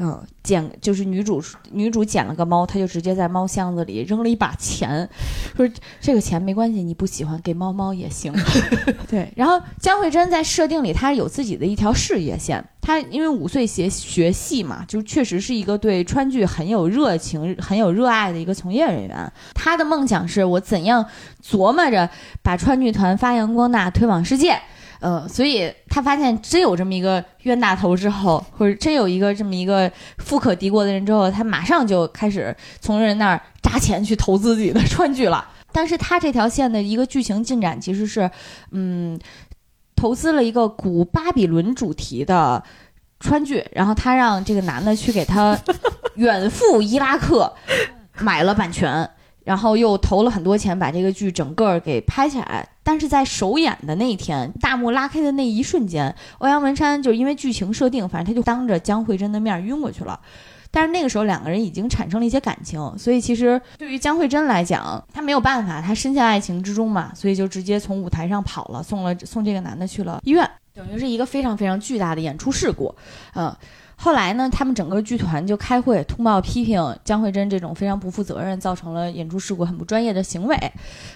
[0.00, 5.08] 嗯，捡就是女主女主捡了个猫，她就直接在猫箱子里扔了一把钱，
[5.56, 5.68] 说
[6.00, 8.32] 这个钱没关系，你不喜欢给猫猫也行。
[9.11, 12.62] 对，然后江慧珍在设定里，她有自己的一条事业线。
[12.88, 19.31] 他因为五岁学学戏嘛，就确实是一个对川剧很有热情、很有热爱的一个从业人员。
[19.53, 21.05] 他的梦想是我怎样
[21.46, 22.09] 琢磨着
[22.42, 24.59] 把川剧团发扬光大、推广世界。
[25.01, 35.46] 呃，所以他发现真有这么一个冤大头之后，或者真有一个这么一个富可敌国的人之后，他马上就开始从人那儿扎钱去投资自己的川剧了。
[35.70, 38.29] 但是他这条线的一个剧情进展其实是，
[38.70, 39.16] 嗯，
[39.98, 42.62] 投资了一个古巴比伦主题的
[43.18, 45.58] 川剧，然后他让这个男的去给他
[46.14, 47.52] 远赴伊拉克
[48.20, 49.11] 买了版权。
[49.44, 60.20] 然后又投了很多钱把这个剧整个给拍起来，但是在首演的那一天，大幕拉开的那一瞬间，欧阳文山就因为剧情设定，反正他就当着江慧珍的面晕过去了。
[60.70, 72.94] 但是那个时候两个人已经产生了一些感情，所以其实对于江慧珍来讲，她没有办法，她深陷爱情之中嘛，所以就直接从舞台上跑了，送了送这个男的去了医院，等于是一个非常非常巨大的演出事故，
[73.35, 73.54] 嗯。
[74.00, 80.57] 后来呢，他们整个剧团就开会通报批评江慧珍这种非常不负责任，造成了演出事故很不专业的行为。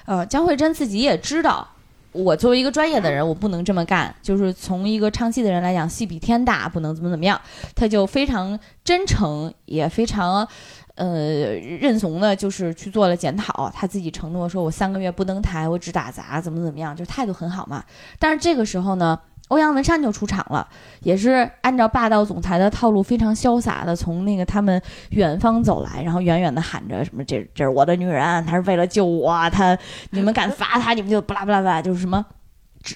[0.05, 1.65] 呃，江慧珍自己也知道，
[2.12, 4.14] 我作为一个专业的人，我不能这么干。
[4.22, 7.40] 就是从一个唱戏的人来讲，戏比天大，不能怎么怎么样。
[7.75, 10.46] 他就非常真诚，也非常
[10.94, 13.70] 呃认怂的，就是去做了检讨。
[13.75, 17.83] 他自己承诺说，我三个月不登台，我只打杂，怎么怎么样，就态度很好嘛。
[18.18, 19.18] 但是这个时候呢？
[19.53, 20.67] 欧阳文山就出场了，
[21.01, 29.77] 也是按照霸道总裁的套路，非常潇洒的从那个他们远方走来，然后远远的喊着什么：“这这是我的女人，她是为了救我，她
[30.11, 32.25] 你们敢罚她，你们就不拉不拉不拉，就是什么，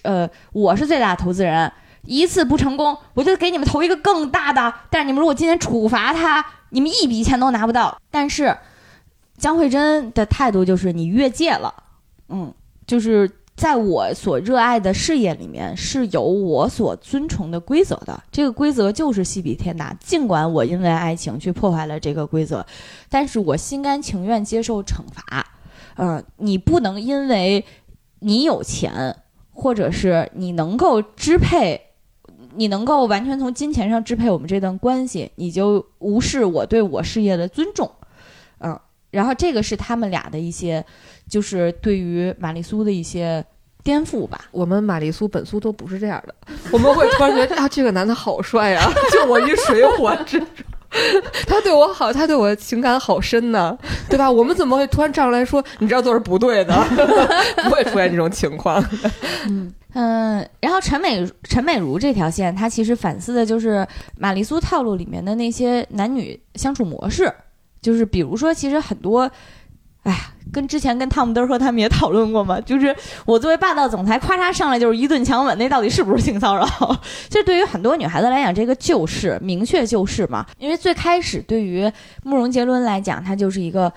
[0.02, 1.70] 呃，我是最大的投资人，
[2.06, 4.72] 一次不成功，我就给你们投一个更大的。
[4.88, 8.00] 但是你们如果今天处罚他，你们一笔钱都拿不到。
[8.10, 8.56] 但是
[9.36, 11.74] 江慧珍的态度就是你越界了，
[12.30, 12.54] 嗯，
[12.86, 13.30] 就是。
[13.56, 18.22] 在我所热爱的事业里面，是有我所尊崇的规则的。
[18.30, 19.96] 这个规则就是戏比天大。
[19.98, 22.64] 尽管我因为爱情去破坏了这个规则，
[23.08, 25.46] 但是我心甘情愿接受惩罚。
[25.96, 27.64] 呃，你不能因为
[28.18, 29.16] 你有钱，
[29.54, 31.80] 或者是你能够支配，
[32.56, 37.90] 你能够完全从金钱上支配我们这段关系，你就无视我对我事业的尊重。
[39.10, 40.84] 嗯，然后这个是他们俩的一些。
[41.28, 43.44] 就是对于玛丽苏的一些
[43.82, 44.42] 颠覆吧。
[44.52, 46.32] 我们玛丽苏本苏都不是这样的，
[46.70, 50.46] 我们会突然觉得啊，这个男的好帅啊， 就我一水火之中，
[51.48, 53.76] 他对我好，他对我情感好深呢，
[54.08, 54.30] 对吧？
[54.30, 56.72] 我们怎么会突然站出来说，你这样做是不对的？
[57.64, 58.80] 不会出现这种情况。
[59.48, 63.84] 嗯嗯，然后陈美陈美如这条线，她其实反思的就是
[64.16, 67.32] 玛丽苏套路里面的那些男女相处模式，
[67.86, 69.30] 就是比如说，其实很多。
[70.02, 70.18] 哎呀，
[70.52, 72.94] 跟之前跟汤姆德和他们也讨论过嘛，就是
[73.24, 76.64] 我作为霸道总裁，咔嚓上来就是一顿强吻，那到底是不是性骚扰？
[77.28, 80.46] 这对于很多女孩子来讲，这个就是明确就是嘛。
[80.58, 81.90] 因为最开始对于
[82.22, 83.92] 慕容杰伦来讲，他就是一个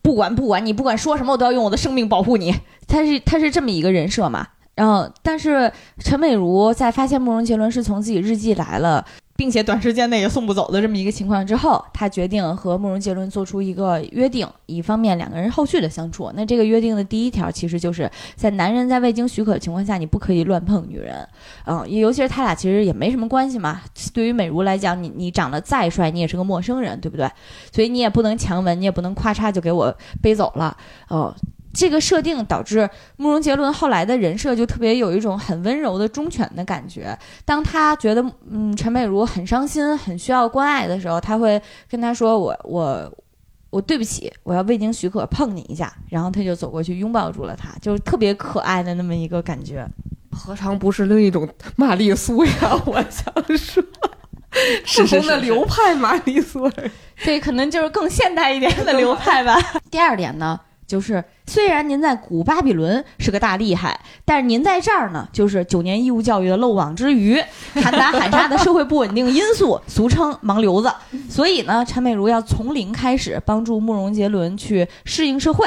[0.00, 2.54] 不管不管你不管说什么，我都要用我的生命保护你。
[2.88, 4.46] 他是他是这么一个人设嘛。
[4.76, 9.04] 然后，但是陈美如在发现慕容杰伦是从自己日记来了。
[9.36, 16.30] 并且短时间内也送不走的这么一个情况之后，他决定和慕容杰伦做出一个约定，以方便两个人后续的相处。
[16.34, 21.26] 那这个约定的第一条，其实就是在男人在未经许可的情况下，你不可以乱碰女人。
[21.66, 23.82] 嗯，尤其是他俩其实也没什么关系嘛。
[24.12, 27.28] 对于美如来讲，你你长得再帅，你也是个陌生人，对不对？
[27.72, 29.92] 所以你也不能强吻，你也不能咔嚓就给我
[30.22, 30.76] 背走了。
[31.08, 31.34] 哦。
[31.74, 37.18] 这个设定导致慕容杰伦后来的人设就特别有一种很温柔的忠犬的感觉。
[37.44, 41.60] 当他觉得嗯陈美如很伤心、很需要关爱的时候，他会
[41.90, 43.12] 跟他说：“我我
[43.70, 49.86] 我对不起，我要未经许可碰你一下。”然后他就走过去拥抱住了他，就是特别可爱的那么一个感觉。
[50.30, 52.52] 何尝不是另一种玛丽苏呀？
[52.86, 53.82] 我想说，
[55.04, 56.68] 不同的流派玛丽苏。
[57.24, 59.56] 对，可能就是更现代一点的流派吧。
[59.90, 60.58] 第二点呢，
[60.94, 67.42] 就是虽然您在古巴比伦是个大厉害，但是您在这儿呢，就是九年义务教育的漏网之鱼，
[67.74, 70.88] 喊打喊杀的社会不稳定因素，俗称盲流子。
[71.28, 75.66] 所以呢，陈美茹要从零开始帮助慕容杰伦去适应社会，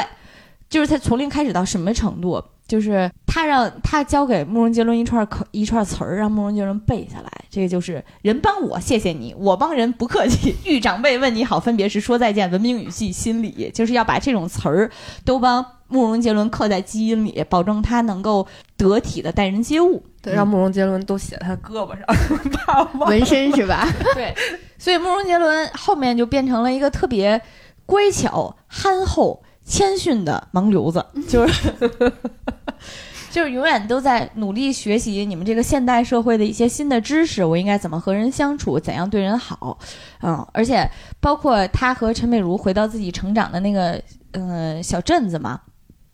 [0.69, 2.43] 就是他从零开始到什么程度？
[2.67, 7.31] 就是他让他教给慕容杰伦一串口一串词儿，让慕容杰伦背下来。
[7.49, 10.53] 这个就是人帮我，谢谢你；我帮人，不客气。
[10.67, 14.91] 遇长辈问你好，分别是说再见，文明语气，心理就是要把这种词儿
[15.23, 20.03] 都帮慕容杰伦刻在基因里，保证他能够得体的待人接物。
[20.21, 23.87] 对，让慕容杰伦都写他胳膊上，纹身是吧？
[24.13, 24.35] 对，
[24.77, 27.41] 所以慕容杰伦后面就变成了一个特别
[27.85, 29.41] 乖巧、憨厚。
[29.67, 31.73] 谦逊的盲流子，就是
[33.29, 37.43] 就是永远都在努力学习你们这个现代社会的一些新的知识。
[37.43, 39.77] 我应该怎么和人相处，怎样对人好？
[40.21, 44.01] 嗯，而且包括他和陈美如回到自己成长的那个
[44.31, 45.59] 嗯小镇子嘛，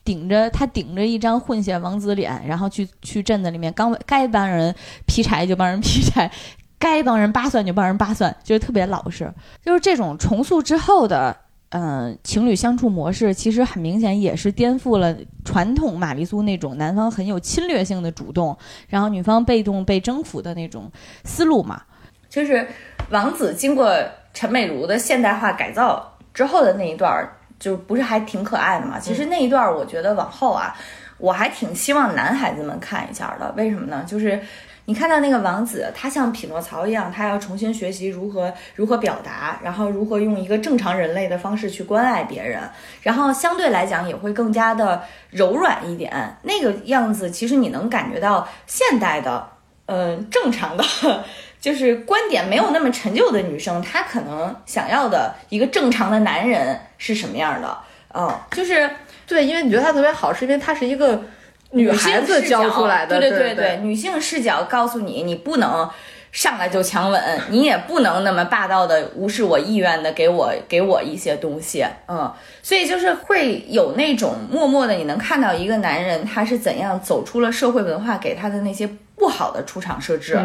[0.04, 4.74] 顶着他顶着一张混血王子脸，然后去去镇子里面，刚该帮人
[5.06, 6.30] 劈柴就帮人劈柴，
[6.80, 9.32] 该帮人扒蒜就帮人扒蒜，就是特别老实。
[9.63, 11.38] 就是这种重塑之后的。
[11.75, 18.55] 嗯，情侣相处模式其实很明显也是颠覆了传统玛丽苏那种男方很有侵略性的主动，
[18.88, 20.91] 然后女方被动被征服的那种
[21.23, 21.81] 思路嘛。
[22.29, 22.67] 就是
[23.09, 23.91] 王子经过
[24.36, 27.27] 陈美如的现代化改造之后的那一段，
[27.59, 28.99] 就不是还挺可爱的嘛？
[28.99, 30.75] 其实那一段我觉得往后啊，
[31.17, 33.51] 我还挺希望男孩子们看一下的。
[33.57, 34.03] 为什么呢？
[34.05, 34.39] 就是。
[34.86, 42.60] 你看到那个王子，他像匹诺曹一样，他要重新学习如何如何表达，然后如何用一个正常人类的方式去关爱别人，
[43.02, 46.12] 然后相对来讲也会更加的柔软一点。
[46.41, 49.48] 那个样子，其实你能感觉到现代的，
[49.86, 50.84] 嗯，正常的，
[51.62, 57.78] 就是观点没有那么陈旧的女生，她可能想要的一个正常的男人是什么样的？
[58.13, 58.89] 嗯，就是
[59.26, 61.24] 对，因为你觉得他特别好，是因为他是一个。
[61.73, 65.89] 女孩子教出来的，对对对对，女性视角告诉你，你不能
[66.31, 72.31] 上来就强吻，你也不能那么霸道的无视我意愿的给我给我一些东西，嗯，
[72.62, 80.39] 所以就是会有那种默默的，你能看到一个男人他是怎样走出了社会文化给他的那些不好的出场设置，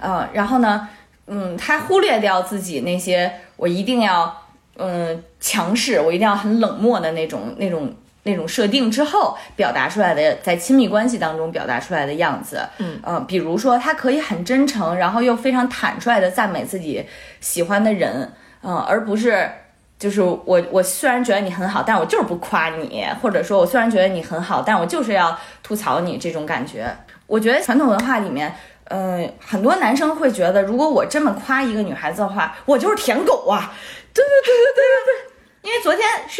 [0.00, 0.88] 嗯，然后呢，
[1.28, 4.36] 嗯，他忽略掉自己那些我一定要
[4.78, 7.94] 嗯强势，我一定要很冷漠的那种那种。
[8.24, 17.04] 那种设定之后表达出来的，在亲密关系当中表达出来的样子，嗯嗯，比如说他可以很真诚，然后又非常坦率的赞美自己
[17.40, 18.32] 喜欢的人，
[18.62, 19.50] 嗯，而不是
[19.98, 26.86] 就是我我虽然觉得你很好，但我就是不夸你，或者说我虽然觉得你很好，但我就是要吐槽你这种感觉。
[27.26, 28.54] 我觉得传统文化里面，
[28.84, 33.72] 嗯，很多男生会觉得，如果我这么夸一个女孩子的话，我就是舔狗啊，
[34.12, 35.01] 对对对对对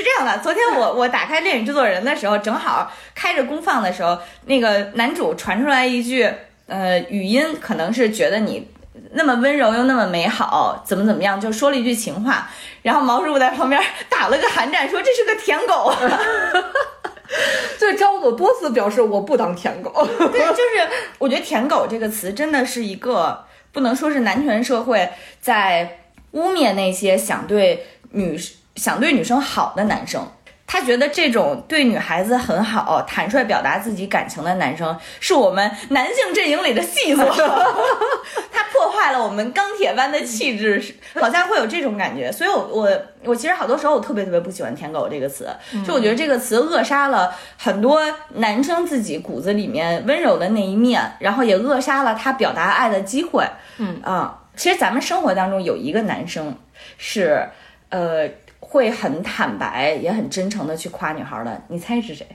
[0.03, 6.29] 是这样的，昨天我我打开《恋与制作人》的时候，正好开着公放的时候，那个男主传出来一句，
[6.67, 8.69] 呃，语音可能是觉得你
[9.13, 12.51] 那么温柔又那么美好，怎么怎么样，就说了一句情话，
[12.83, 15.95] 然后毛师傅在旁边打了个寒战，说这是个舔狗。
[17.79, 20.05] 对，张总多次表示我不当舔狗。
[20.19, 20.89] 对，就是
[21.19, 25.09] 我觉得“舔狗”这个词真的是一个不能说是男权社会
[25.41, 26.01] 在
[26.33, 28.37] 污蔑那些想对女。
[28.77, 30.27] 想对女生好的男生，
[30.67, 37.25] 他觉得这种对女孩子很好、坦率表达自己感情的男生，是我们男性阵营里的细作。
[38.51, 40.83] 他破坏了我们钢铁般的气质，
[41.21, 42.33] 好像会有这种感觉。
[42.33, 45.49] 所以，我我我其实好多时候我特别特别不喜欢“舔狗”这个词，
[45.87, 48.03] 就我觉得这个词扼杀了很多
[48.37, 53.47] 男生自己骨子里面温柔的那一面，然后也扼杀了他表达爱的机会。
[53.77, 56.57] 嗯啊，其实咱们生活当中有一个男生
[56.97, 57.47] 是，
[57.91, 58.27] 呃。
[58.73, 62.27] 会很坦白，也很真诚的去夸女孩的，你猜是谁？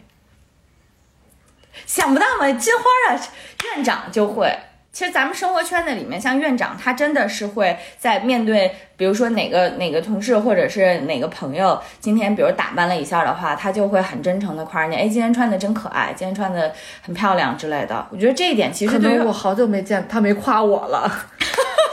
[1.87, 2.51] 想不到吗？
[2.53, 3.19] 金花啊，
[3.65, 4.55] 院长就会。
[4.91, 18.07] 其实咱们生活圈子里面，像院长，他真的是会在面对，比如说哪个哪个同事或者是哪个朋友，今天比如打扮了一下的话，他就会很真诚的夸人家，哎，今天穿的真可爱，今天穿的很漂亮之类的。
[18.11, 21.11] 我觉得这一点其实对我好久没见他没夸我了，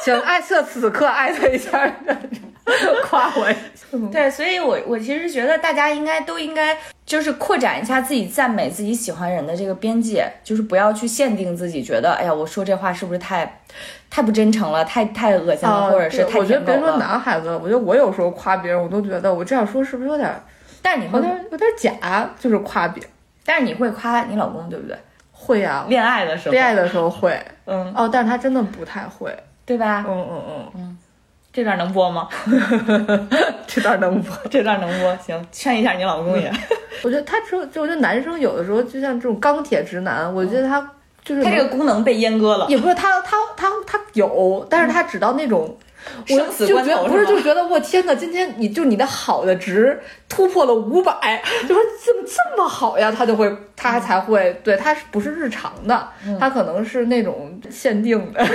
[0.04, 1.70] 请艾特此刻艾特一下。
[3.04, 3.46] 夸我，
[4.10, 6.74] 对，所以我我其实觉得大家应该都应该
[7.04, 13.60] 就是扩展一下自己赞美自己喜欢人的这个边界，就是不要去限定自己，觉得哎呀，我说这话是不是太
[14.08, 16.96] 太不真诚了，太太恶心了，啊或者是太对我觉得别说。
[16.96, 20.34] 男孩子，我觉得我有时候夸别人，我都觉得我这样说是不是有点有
[20.80, 22.30] 但你会，点有点假？
[22.40, 23.10] 就是夸别人
[23.44, 24.96] 但是你会夸你老公，对不对？
[25.32, 29.30] 会呀、恋爱的时候，恋爱的时候会嗯，哦，但是他真的不太会。
[29.66, 30.04] 对吧？
[30.06, 30.98] 嗯嗯嗯嗯，
[31.52, 32.28] 这段能播吗？
[33.66, 34.36] 这段能播。
[34.50, 36.52] 这段能播，行，劝一下你老公也。
[37.02, 40.80] 我觉得他只有，就我觉得男生有的时候就像这种钢铁直男，我觉得他
[41.24, 45.76] 就是他这个功能被阉割了，也不是他他他他有，但是他只到那种。
[46.28, 48.14] 我就觉得不是，就觉得我天哪！
[48.14, 53.10] 今天你就你的好的值突破了五百，就说怎么这么好呀？
[53.10, 56.08] 他就会，他才会，对，他是不是日常的？
[56.38, 58.44] 他可能是那种限定的。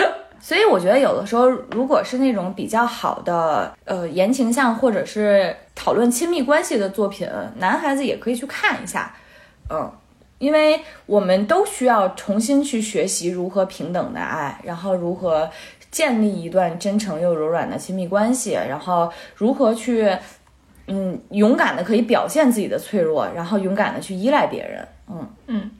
[0.42, 7.28] 所以我觉得有的时候，如果是那种比较好的呃言情向或者是讨论亲密关系的作品，
[7.58, 9.14] 男孩子也可以去看一下，
[9.68, 9.92] 嗯，
[10.38, 15.46] 因为我们都需要重新去学习如何平等的爱，然后如何
[15.90, 20.16] 建立一段真诚又柔软的亲密关系，然后如何去
[20.86, 25.70] 嗯勇敢的可以表现自己的脆弱，然后勇敢的去依赖别人，嗯嗯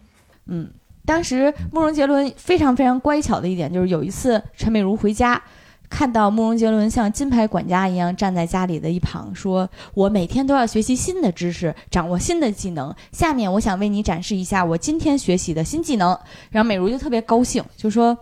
[0.47, 0.71] 嗯，
[1.05, 5.41] 当时慕容杰伦非常非常乖巧的一点就是，有一次陈美如回家，
[5.89, 12.95] 看到慕容杰伦像金牌管家一样站在家里的一旁，说：“我每天都要学习新的知识，掌握新的技能。
[13.11, 16.17] 下面我想为你展示一下我今天学习的新技能。”
[16.51, 18.17] 然后美如就特别高兴，就说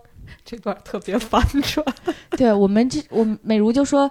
[0.48, 1.84] 这段特别反转。
[2.38, 4.10] “对我们这我美如就说。”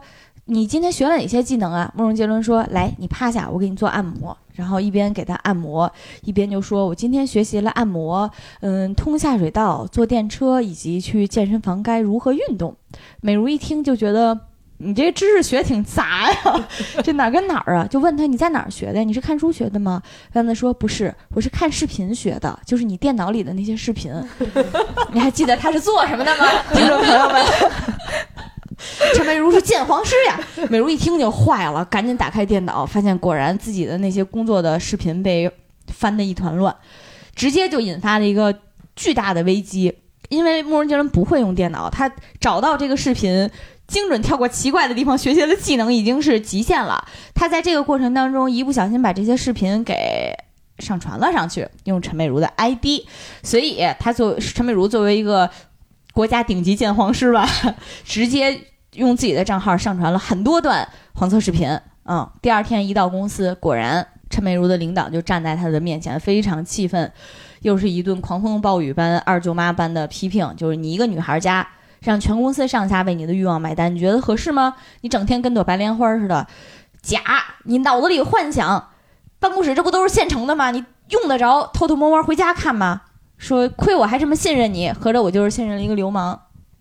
[0.49, 1.91] 你今天学了哪些技能啊？
[1.93, 5.91] 慕容杰伦说：“来，你趴下，我给你做按摩。”然后一边给他按摩，
[6.23, 8.31] 一边就说：“我今天学习了按摩，
[8.61, 12.73] 嗯，通下水道、坐电车以及去健身房该如何运动。”
[13.19, 14.39] 美如一听就觉得
[14.79, 16.67] 你这知识学挺杂呀，
[17.03, 17.87] 这哪儿跟哪儿啊？
[17.87, 19.03] 就问他你在哪儿学的？
[19.03, 20.01] 你是看书学的吗？
[20.31, 24.13] 让他说不是，我是看视频学的，就是你电脑里的那些视频。
[25.11, 26.45] 你还记得他是做什么的吗？
[26.73, 27.43] 听众朋友们。
[29.15, 30.39] 陈美如是鉴黄师呀！
[30.69, 35.51] 美如一听就坏了，赶紧打开电脑，发现果然自己的那些工作的视频被
[35.87, 36.75] 翻得一团乱，
[37.35, 38.55] 直接就引发了一个
[38.95, 39.91] 巨大的危机。
[40.29, 43.49] 因为慕容杰伦不会用电脑，他找到这个视频，
[43.87, 47.03] 精准跳过奇怪的地方学习的技能已经是极限了。
[47.33, 50.33] 他在这个过程当中一不小心把这些视频给
[50.79, 52.85] 上传了上去，用陈美如的 ID，
[53.41, 55.49] 所以他作为陈美如作为一个
[56.13, 57.47] 国家顶级鉴黄师吧，
[58.03, 58.59] 直接
[58.93, 61.69] 用自己的账号上传了很多段黄色视频。
[62.05, 67.11] 嗯，第二天一到公司，果然陈美如的领导就站在他的面前，非常气愤，
[67.61, 71.67] 又是一顿狂风暴雨般、二舅妈般的批评，就是你一个女孩家。
[72.07, 74.75] 让全公司上下为你的欲望买单，你觉得合适吗？
[75.01, 76.47] 你整天跟朵白莲花似的，
[77.01, 77.19] 假！
[77.65, 78.91] 你脑子里幻想，
[79.39, 80.71] 办公室这不都是现成的吗？
[80.71, 83.01] 你用得着偷偷摸摸回家看吗？
[83.37, 86.39] 说亏我还这么信任你，合着我就是信任了一个流氓，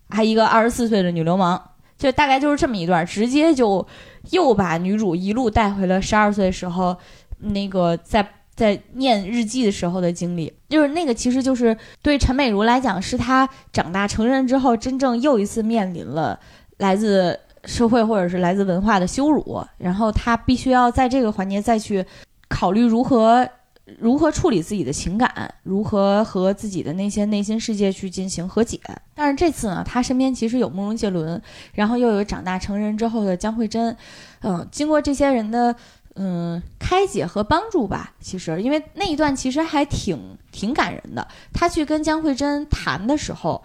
[0.09, 1.61] 还一个二十四岁的女流氓，
[1.97, 3.85] 就大概就是这么一段，直接就
[4.31, 6.97] 又把女主一路带回了十二岁时候
[7.39, 8.25] 那个在
[8.57, 16.37] 在念日记的时候的经历，就是那个其实就是对陈美如来讲，是她长大成人之后真正又一次面临了
[16.77, 22.03] 来自社会或者是来自文化的羞辱，然后她必须要在这个环节再去
[22.49, 23.47] 考虑如何。
[23.99, 28.77] 如何处理自己的情感，如何和自己的那些内心世界去进行和解？
[29.15, 31.41] 但是这次呢，她身边其实有慕容杰伦，
[31.71, 33.95] 然后又有长大成人之后的江慧珍，
[34.41, 35.73] 嗯，经过这些人的
[36.17, 40.19] 嗯开解和帮助吧，其实因为那一段其实还挺
[40.51, 41.27] 挺感人的。
[41.53, 43.63] 他去跟江慧珍谈的时候，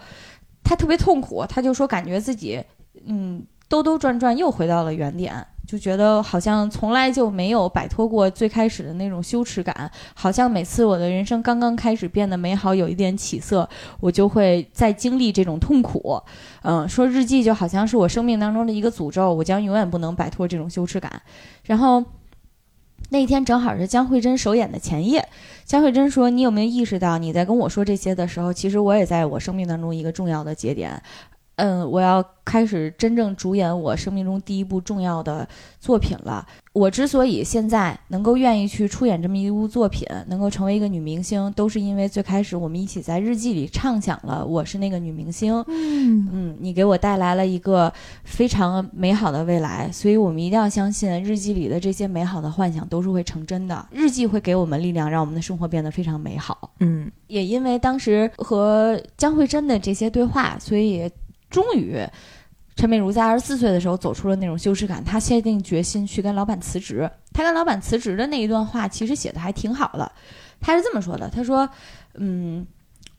[0.63, 2.63] 他特别痛苦，他就说感觉自己
[3.05, 5.45] 嗯兜兜转转又回到了原点。
[5.65, 13.67] 就觉得好像从来就没有摆脱过最开始的那种羞耻感，好像每次我的人生刚刚开始变得美好，有一点起色，
[14.01, 16.21] 我就会再经历这种痛苦。
[16.63, 21.09] 嗯，说日记就好像是我生命当中的一个诅咒，我将永远不能摆脱这种羞耻感。
[21.63, 22.03] 然后
[23.13, 25.29] 那天正好是姜慧珍首演的前夜，
[25.65, 30.99] 姜慧珍说：“你有没有意识到，你在跟我说这些的时候，其实我也在我生命当中一个重要的节点。”
[31.55, 35.47] 嗯，我要开始真正主演我生命中第一部重要的
[35.79, 36.45] 作品了。
[36.73, 45.53] 我之所以现在能够愿意去出演这么一部作品，能够成为一个女明星，都是因为最开始我们一起在日记里畅想了我是那个女明星。
[45.67, 47.93] 嗯嗯，你给我带来了一个
[48.23, 53.87] 非常美好的未来，所以我们一定要相信日记里的这些美好的幻想都是会成真的。
[53.91, 56.71] 日记会给我们力量，让我们的生活变得非常美好。
[56.79, 61.09] 嗯也因为当时和江慧珍的这些对话，所以
[61.53, 62.03] 终于
[62.75, 67.07] 陈美如在二十四岁的时候走出了那种羞耻感，她下定决心去跟老板辞职。
[67.31, 70.11] 她跟老板辞职的那一段话其实写的还挺好的，
[70.59, 71.69] 她是这么说的：“她说，
[72.15, 72.65] 嗯，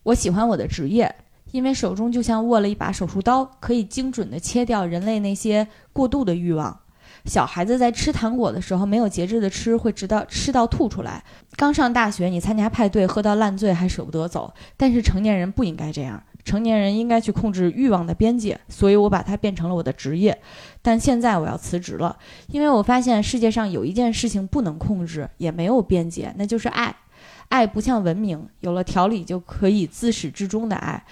[0.02, 1.14] 我喜欢我的职业，
[1.52, 6.76] 因为手中就像握了一把手术刀，可以精准地切掉人类那些过度的欲望。
[7.26, 11.22] 小孩子在吃糖果的时候没有节制的吃，会直到吃到吐出来。
[11.54, 20.38] 刚上大学，你参加派对喝到烂醉还舍不得走，但是成年人不应该这样。”成年人应该去控制欲望的边界，所以我把它变成了我的职业。
[20.82, 22.16] 但现在我要辞职了，
[22.48, 26.94] 因为我发现世界上有一件事情不能控制，也没有边界，那就是爱。
[27.48, 31.04] 爱不像文明，有了条理就可以自始至终的爱。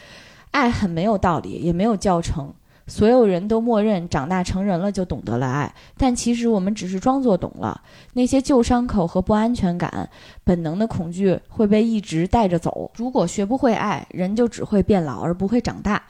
[0.50, 2.52] 爱很没有道理，也没有教程。
[2.86, 7.80] 所有人都默认长大成人了就懂得了爱，但其实我们只是装作懂了。
[8.12, 10.08] 那些旧伤口和不安全感、
[10.44, 12.90] 本能的恐惧会被一直带着走。
[12.96, 16.02] 如果学不会爱，人就只会变老而不会长大。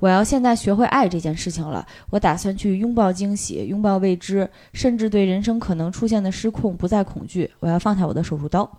[0.00, 1.84] 我要现在学会爱这件事情了。
[2.10, 7.50] 我打算去拥抱惊喜，拥抱未知，甚至对人生可能出现的失控不再恐惧。
[7.58, 8.70] 我要放下我的手术刀。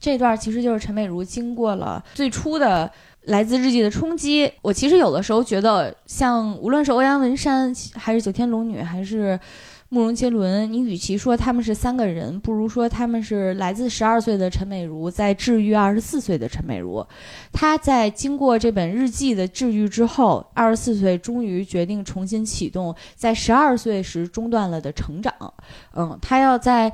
[0.00, 2.90] 这段其实就是陈美如经过了最初的。
[3.24, 9.38] 来自日记的冲击，我其实有的时候觉得，像无论是欧阳文山，还是九天龙女，还是
[9.90, 17.06] 慕容杰伦，你与其说他们是三个人，不如说他们是来自十二岁的陈美如在治愈二十四岁的陈美如。
[17.52, 25.32] 她在经过这本日记的治愈之后，二十四岁终于决定重新启动在十二岁时中断了的成长。
[25.94, 26.92] 嗯，她要在。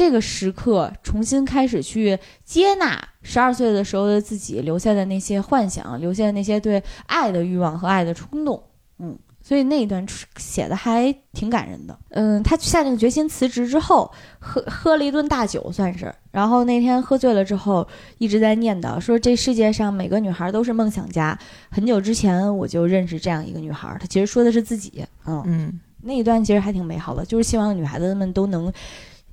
[0.00, 8.62] 这个时刻，重新开始去接纳十二岁的时候的自己留下的那些幻想，留下的那些对爱的欲望和爱的冲动。
[8.98, 10.02] 嗯，所以那一段
[10.38, 11.98] 写的还挺感人的。
[12.12, 16.10] 嗯，他下定决心辞职之后，喝喝了一顿大酒，算是。
[16.30, 17.86] 然后那天喝醉了之后，
[18.16, 21.38] 一直在念叨说：“这世界上每个女孩都是梦想家。
[21.70, 25.04] 很久之前我就认识这样一个女孩。”她其实说的是自己。
[25.26, 28.72] 嗯嗯，那一段其实还挺美好的，就是希望女孩子们都能。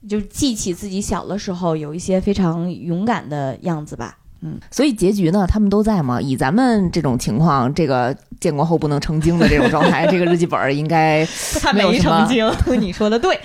[0.08, 6.22] 就记起自己小的时候有一些非常勇敢的样子吧，嗯，所以结局呢，他们都在吗？
[6.22, 11.26] 以咱们这种情况，这个建国后不能成精的这种状态， 这个日记本应该
[11.62, 12.50] 他没成精。
[12.80, 13.40] 你说的对，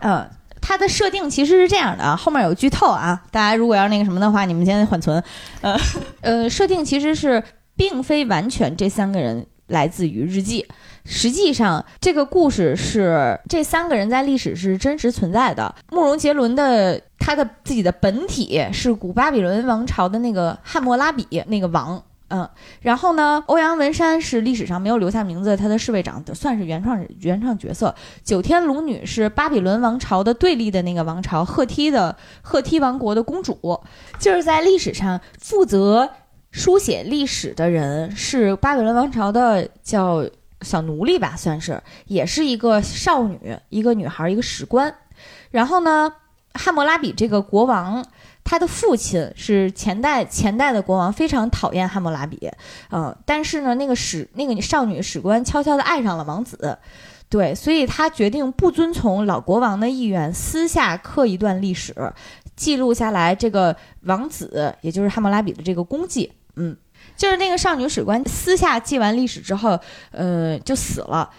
[0.00, 0.28] 嗯，
[0.60, 5.22] 它的设定其实是这样的啊，后面有剧透啊，大家如果要那个什么的话，你们先缓存。
[5.62, 5.76] 呃
[6.20, 7.42] 呃，设定其实是
[7.76, 10.66] 并非完全这三个人来自于日记。
[11.04, 15.74] 实际上，这个故事是这三个人在历史是真实存在的。
[15.90, 22.48] 慕容杰伦的他的自己的本体是古巴比伦王朝的那个汉谟拉比那个王，嗯，
[22.80, 27.94] 然后呢，欧阳文山是历史上没有留下名字，他的侍卫长算是原创原创角色。
[28.22, 33.78] 九天龙女是巴比伦王朝的对立的那个王朝赫梯的赫梯王国的公主，
[34.18, 36.10] 就是在历史上负责
[36.54, 40.24] 书写历史的人是巴比伦王朝的叫。
[40.62, 43.38] 小奴隶吧，算是，也是一个少女，
[43.68, 44.94] 一个女孩，一个史官。
[45.50, 46.10] 然后呢，
[46.54, 48.02] 汉谟拉比这个国王，
[48.44, 52.50] 他的父亲是前代前代的国王，非常讨厌汉谟拉比。
[52.90, 56.78] 嗯，但是呢，那个史那个少女史官悄悄地爱上了王子，
[57.28, 61.94] 对，所以他决定不遵从老国王的意愿，私下刻一段历史，
[62.56, 66.32] 记录下来这个王子，也就是汉谟拉比的这个功绩。
[66.56, 66.76] 嗯。
[67.16, 69.78] 就是那个少女史官私下记完历史之后，
[70.10, 71.30] 呃，就死了。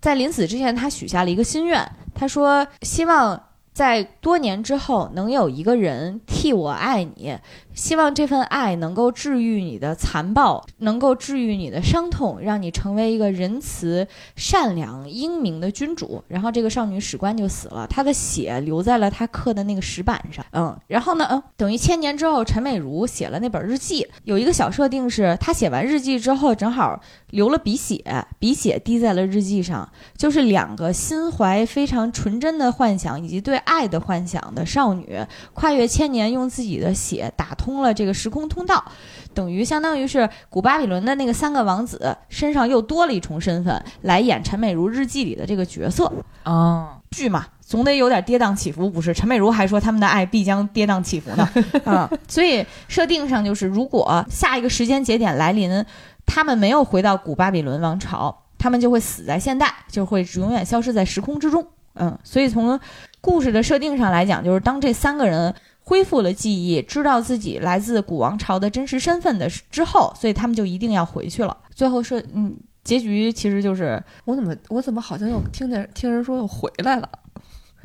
[0.00, 3.42] 在临死之前，他许下了一个心愿，他说希望。
[3.74, 7.36] 在多年之后，能有一个人替我爱你，
[7.74, 14.06] 希望这份爱能够治愈你的残暴，能够治愈你的伤痛，让你成为一个仁慈、
[14.36, 16.22] 善良、英明的君主。
[16.28, 20.46] 然后这个少女史官就死了，她的血留在了她刻的那个石板上。
[20.52, 27.00] 嗯，然后呢，嗯，等于千年之后，陈美如写了那本日记，有一个小设定是，她写完日记之后，正好
[27.30, 33.60] 流了鼻血，鼻血滴在了日记上，就是两个心怀非常纯真的幻想以及对。
[33.64, 35.18] 爱的幻想的少女，
[35.54, 38.84] 跨越千年，用自己的血打通了这个时空通道，
[39.32, 46.12] 等于相当于是古巴比伦的那个三个王子身上又多了一重身份来演陈美如日记里的这个角色
[46.44, 49.14] 哦，剧嘛，总得有点跌宕起伏，不是？
[49.14, 51.48] 陈美如还说他们的爱必将跌宕起伏呢，
[51.86, 55.82] 啊，所以设定上就是，如果下一个时间节点来临，
[56.26, 61.66] 他们没有回到古巴比伦王朝，他们就会死在现代，就会永远消失在时空之中。
[61.96, 62.78] 嗯，所以从
[63.20, 65.54] 故事的设定上来讲，就是当这三个人
[65.84, 71.56] 恢复了记忆，知道自己来自古王朝的真实身份的之后，所以他们就一定要回去了。
[71.74, 77.08] 最后是，嗯，结局其实就是我怎么我怎么好像又听见听人说又回来了，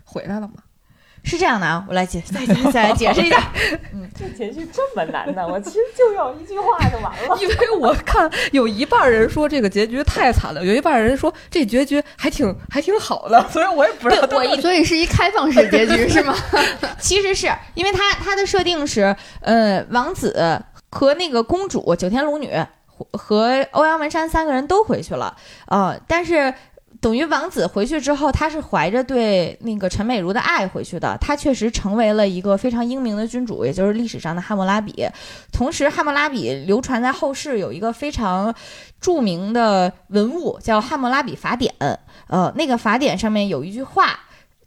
[0.05, 0.55] 回来了吗？
[1.23, 3.51] 是这样的啊，我来解 再再再来解释一下。
[3.93, 5.47] 嗯这结局这么难呢？
[5.47, 7.37] 我其实就要一句话就完了。
[7.39, 14.37] 因为我看有一半人说这个结局太惨了，有一半人说这结局还挺还挺好的，所以我也不知道。
[14.37, 16.35] 我一所以是一开放式结局是吗？
[16.99, 22.51] 其实是因为他他的设定是，呃，王子和那个公主九天龙女
[23.13, 25.35] 和欧阳文山三个人都回去了，
[25.67, 26.53] 呃，但是。
[27.01, 31.17] 等于王子回去之后，他是怀着对那个陈美如的爱回去的。
[31.21, 35.07] 他确实成为了一个非常英明的君主，也就是历史上的汉谟拉比。
[35.51, 38.53] 同时，汉谟拉比流传在后世有一个非常
[38.99, 41.73] 著名的文物，叫《汉谟拉比法典》。
[42.27, 44.19] 呃，那个法典上面有一句话，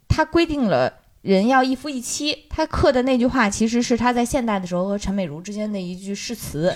[0.07, 2.45] 它规定了人要一夫一妻。
[2.49, 6.75] 他刻的那句话，其实是他在现代的时候和陈美如之间的一句誓词。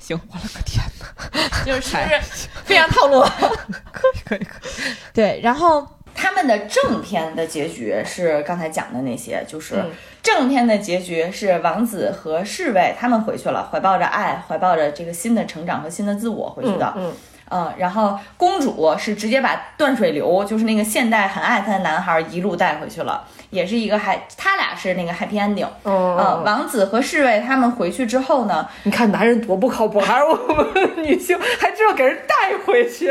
[0.00, 1.06] 行，我了个天哪，
[1.64, 3.20] 就是是不是非常套路？
[3.92, 4.94] 可以可以可以。
[5.12, 9.90] 对，然后他们的正片的结局是刚才讲的那些，就是嗯
[10.22, 16.92] 正片的结局是王子和侍卫他们回去了，怀抱着爱，怀抱着这个新的成长和新的自我回去的。
[16.96, 17.14] 嗯嗯，
[17.76, 25.66] 然后公主是直接把断水流，就是那个现代很爱她的男孩一路带回去了，也是一个还他俩是那个 happy ending。
[25.84, 33.10] 嗯嗯，王子和侍卫他们回去之后呢，你看男人多不靠谱，还是我们女性还知道给人带回去。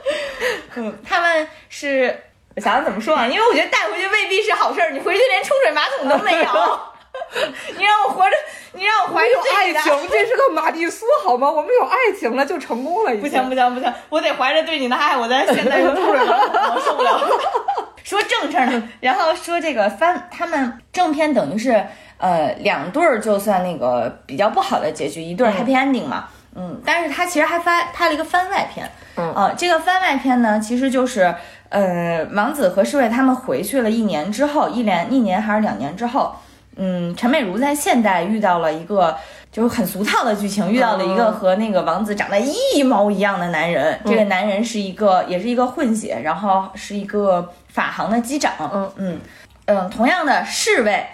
[0.76, 2.18] 嗯，他们是
[2.54, 3.26] 我想想怎么说啊？
[3.26, 6.80] 因为我觉得带回去未必是好事儿，你回去连冲水马桶都没有。
[7.76, 8.36] 你让我活着，
[8.72, 11.50] 你让我怀着有这个爱情，这是个玛丽苏好吗？
[11.50, 13.22] 我们有爱情了就成功了，已经。
[13.22, 17.20] 不行不行不行，我得怀着对你的爱，我在现在就冲水马桶，我受不了。
[18.04, 21.84] 说正事儿呢，然后说这个番，他们正片等于是
[22.18, 29.34] 呃两对儿，就算那个比较不好的结局，一对儿 happy ending 嘛，嗯，但是他其实还发拍了一个番外篇，嗯。
[29.34, 31.34] 啊、这个番外篇呢，其实就是
[31.68, 36.32] 呃王子和侍卫他们回去了一年之后，一年一年还是两年之后，
[36.76, 39.16] 嗯，陈美如在现代遇到了一个
[39.50, 43.98] 就是很俗套的剧情，遇到了一个嗯和那个王子长得一毛一样的男人。
[44.04, 48.52] 这个男人是一个，也是一个混血，然后是一个法航的机长。
[48.60, 49.18] 嗯嗯
[49.66, 51.06] 嗯，同样的侍卫。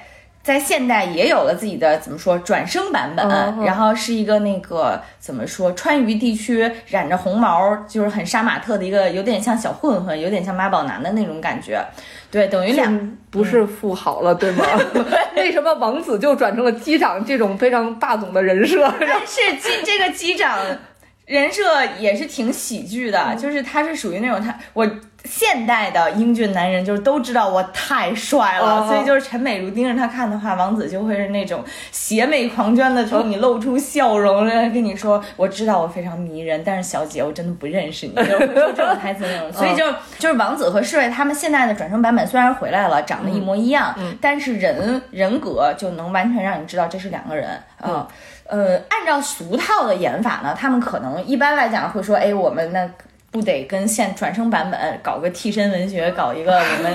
[0.42, 3.24] 在现代也有了自己的怎么说转生版本，
[3.64, 11.80] 然后是一个那个怎么说川渝地区染着红毛，就是很杀马特的一个，有点像小混混，有点像妈宝男的那种感觉。
[12.32, 14.64] 对，等于两不是富豪了，对吗？
[15.36, 18.92] 为什么王子就转成了机长这种非常霸总的人设？
[18.98, 20.58] 但是机这个机长
[21.26, 21.62] 人设
[21.98, 24.90] 也是挺喜剧的，就是他是属于那种他我
[25.24, 28.86] 现代的英俊男人，就是都知道我太帅了，哦。
[28.88, 39.84] 所以就是陈美如盯着他看的话，王子就会是那种邪魅狂狷的冲你露出笑容，然后跟你说我知道我非常迷人，但是小姐我真的不认识你，就是会说这种台词那种，所以就
[40.18, 47.48] 就是王子和侍卫他们现在的转生版本虽然回来了，长得一模一样，但是人人格就能完全让你知道这是两个人。
[47.80, 48.08] 啊。
[48.44, 52.86] 呃，按照俗套的演法呢，他们可能一般来讲会说，哎，我们那
[53.32, 56.94] 不得跟现转生版本搞个替身文学，搞一个我们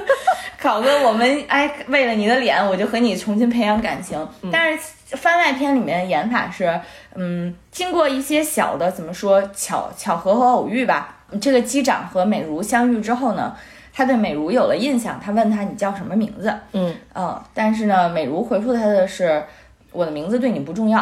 [0.60, 4.26] 搞个我们哎，为了你的脸，我就和你重新培养感情。
[4.50, 4.80] 但是
[5.14, 6.80] 番外篇里面的演法是，
[7.14, 13.54] 嗯，经过一些小的怎么说巧巧合和偶遇吧，这个机长和美如相遇之后呢。
[13.96, 16.52] 他对美如有了印象，他问他你叫什么名字？
[16.72, 19.40] 嗯嗯，但是呢，美如回复他的是
[19.92, 21.00] 我的名字对你不重要，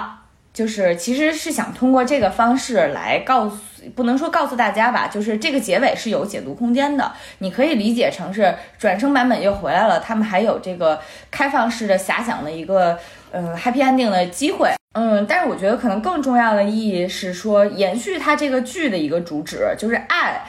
[0.53, 3.57] 就是其实是想通过这个方式来告诉，
[3.95, 11.01] 不能说告诉大家吧，就是这个结尾是有解读空间的，你可以理解成是转生版本又回来了，他们还有这个
[11.31, 12.99] 开放式的遐想的一个
[13.31, 14.71] 呃 happy ending 的机会。
[14.95, 20.43] 嗯，但是我觉得可能更重要的意义是说，延续它这个剧的一个主旨，就是爱。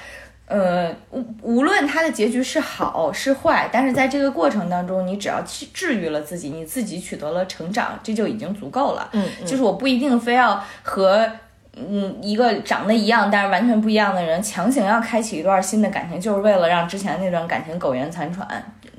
[0.45, 9.09] 呃，无无论它的结局是好是坏，但是在这个过程当中，你只要去治愈了自己，你自己取得了成长，这就已经足够了。
[9.13, 11.27] 嗯，就是我不一定非要和
[11.75, 18.45] 嗯一个长得一样但是完全不一样的人强行要开启一段新的感情，就是为了让之前那段感情苟延残喘。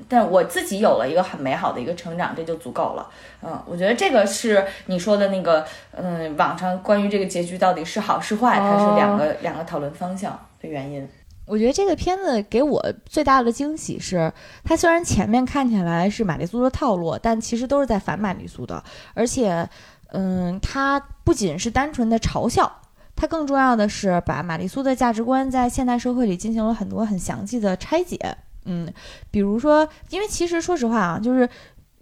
[0.07, 3.07] 但我自己有了一个很美好的一个成长，这就足够了。
[3.41, 10.31] 嗯，我觉得这个是你说的那个，嗯，网上关于这个结局到底是好是坏，它是两个、两个讨论方向
[10.61, 11.07] 的原因。
[11.45, 14.31] 我觉得这个片子给我最大的惊喜是，
[14.63, 18.83] 它虽然前面看起来是玛丽苏的套路，但其实都是在反玛丽苏的，
[19.13, 19.67] 而且，
[20.11, 22.81] 嗯，它不仅是单纯的嘲笑，
[23.15, 28.17] 它更重要的是把玛丽苏的价值观在现代社会里进行了很多很详细的拆解。
[28.65, 28.91] 嗯，
[29.29, 31.47] 比如说，因为其实说实话啊，就是。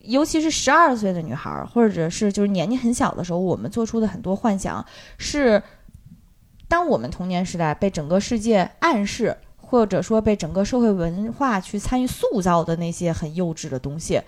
[0.05, 4.85] 尤其是十二岁的女孩儿，或者是就是年纪很小的时候，我们做出的很多幻想
[5.17, 5.63] 是
[6.73, 14.19] 当我们童年时代被整个世界暗示或者说被整个社会文化去参与塑造的那些很幼稚的东西。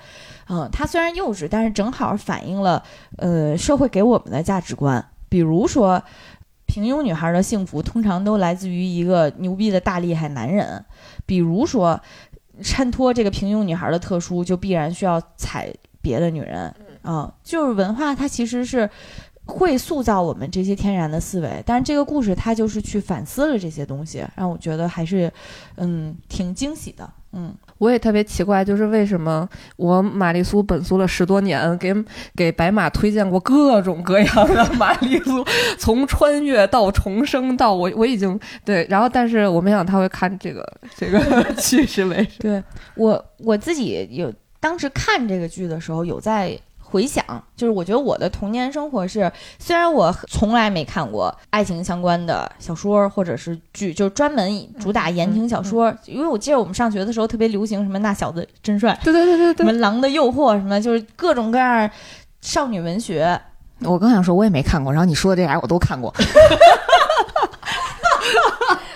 [0.47, 2.83] 嗯，它虽然幼稚，但是正好反映了
[3.17, 6.03] 呃社会给我们的价值观，比如说。
[6.67, 10.83] 平庸女孩的幸福通常都来自于一个牛逼的大厉害男人，
[11.23, 12.01] 比如说，
[12.63, 15.71] 衬托这个平庸女孩的特殊，就必然需要踩
[16.01, 16.73] 别的女人
[17.03, 18.89] 啊、就是文化，它其实是
[19.45, 25.31] 会塑造我们这些天然的思维，但是这个故事它就是去反思了这些东西，让我觉得还是
[25.77, 27.53] 嗯挺惊喜的，嗯。
[27.77, 31.93] 我也特别奇怪，就是为什么我玛丽苏本苏了十多年，给
[32.33, 35.45] 给白马推荐过各种各样的玛丽苏，
[35.77, 40.65] 从穿越到重生到我我已经对，然后但是我没想到他会看这个
[40.95, 41.19] 这个
[41.59, 42.27] 剧是为什么？
[42.39, 42.63] 对
[42.95, 46.57] 我我自己有当时看这个剧的时候，有在
[46.95, 47.25] 回想，
[47.57, 49.29] 就是我觉得我的童年生活是，
[49.59, 61.89] 虽然我从来没看过爱情相关的小说或者是剧，就是专门主打言情小说，因为我记得我们上学的时候特别流行什么那小子真帅，对对对对对，什么狼的诱惑，什么就是各种各样
[62.39, 63.37] 少女文学。
[63.81, 66.13] 我刚想说，我也没看过，然后你说的这俩我都看过。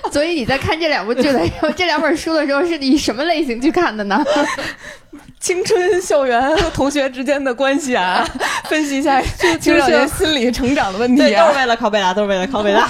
[0.13, 4.23] 所以你在看这两部剧的时候， 这两本书的时候，是以什么类型去看的呢？
[5.39, 8.27] 青春校园和同学之间的关系啊，
[8.65, 9.21] 分析一下
[9.59, 11.57] 青少年心理成长的问题对，都啊是。
[11.59, 12.89] 为了考北大，都是为了考北大。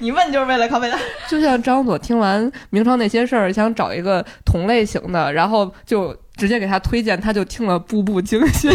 [0.00, 0.98] 你问就是为了考北大。
[1.28, 8.70] 就像张佐听完《明朝那些事儿》，想找一个同类型的，然后就直接给他推荐，他就听了《步步惊心》，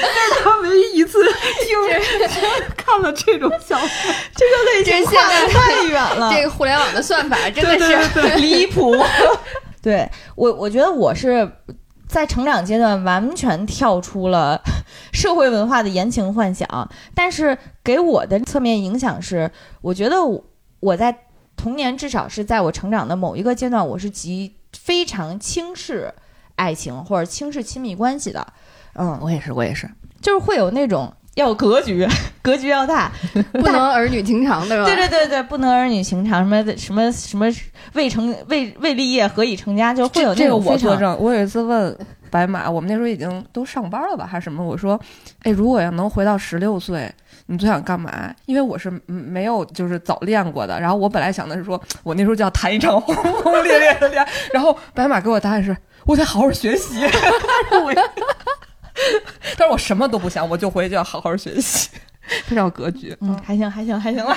[0.00, 1.22] 这是他，唯一一次
[1.64, 2.42] 听
[2.76, 4.14] 看了这种小说。
[4.34, 8.96] 这个类这型现在太远了，这个互联网的算法真的是 离谱。
[9.82, 11.50] 对我，我觉得我是
[12.08, 14.60] 在成长阶段完全跳出了
[15.12, 20.44] 社会文化的言情幻想，但是给我的侧面影响是，我觉得我
[20.80, 21.16] 我在
[21.56, 26.12] 童年至少是在我成长的某一个阶段，我是极非常轻视
[26.56, 28.46] 爱情或者轻视亲密关系的。
[29.00, 29.88] 嗯，我也是，我也是。
[30.20, 32.06] 就是会有那种要有格局，
[32.42, 33.10] 格局要大，
[33.52, 34.84] 不能儿女情长，对吧？
[34.84, 37.46] 对对对对，不能儿女情长，什么什么什么
[37.94, 41.16] 未成未未立业何以成家，就会有那这个种我作证。
[41.18, 41.96] 我有一次问
[42.30, 44.62] 白马，我们那时候已经都上班了吧，还是什么？
[44.62, 45.00] 我说，
[45.42, 47.10] 哎，如果要能回到十六岁，
[47.46, 48.30] 你最想干嘛？
[48.44, 55.74] 因为我是嗯没有就是早恋过的，然后我本来想的是说，我那时候就要谈一场轰轰烈烈的恋爱，然后白马给我答案是，
[56.04, 57.00] 我得好好学习。
[59.56, 61.88] 但是我，什么都不想，我就回去要好好学习，
[62.46, 63.16] 非常有格局。
[63.20, 64.36] 嗯，还行还行还行了，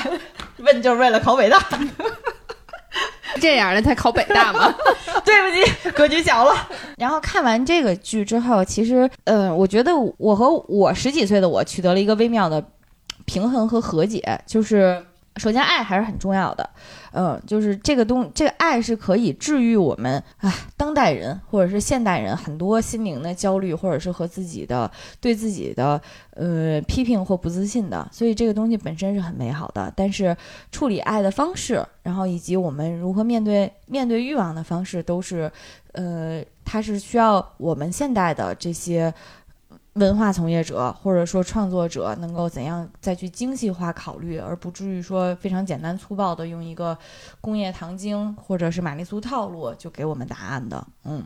[0.59, 1.59] 问就是为了考北大，
[3.41, 4.73] 这样的才考北大嘛。
[5.25, 6.53] 对不起，格局小了。
[6.97, 12.63] 然后看完这个剧之后，其实呃，我觉得我和我十几岁的我取得了一个微妙的
[13.25, 15.03] 平衡和和解，就是
[15.37, 16.69] 首先爱还是很重要的，
[17.13, 25.99] 嗯、就是这个东这个爱是可以治愈我们啊当代人或者是现代人很多心灵的焦虑，或者是和自己的对自己的
[26.35, 30.37] 呃批评或不自信的，所以这个东西本身是很美好的，但是
[30.71, 35.51] 处理爱的方式，然后以及我们如何面对面对欲望的方式，都是
[35.93, 39.13] 呃，它是需要我们现代的这些。
[39.93, 46.97] 文化从业者或者说创作者能够怎样再去精细化考虑，而不至于说非常简单粗暴的用一个
[47.39, 50.85] 工业糖精或者是玛丽苏套路就给我们答案的。
[51.05, 51.23] 嗯，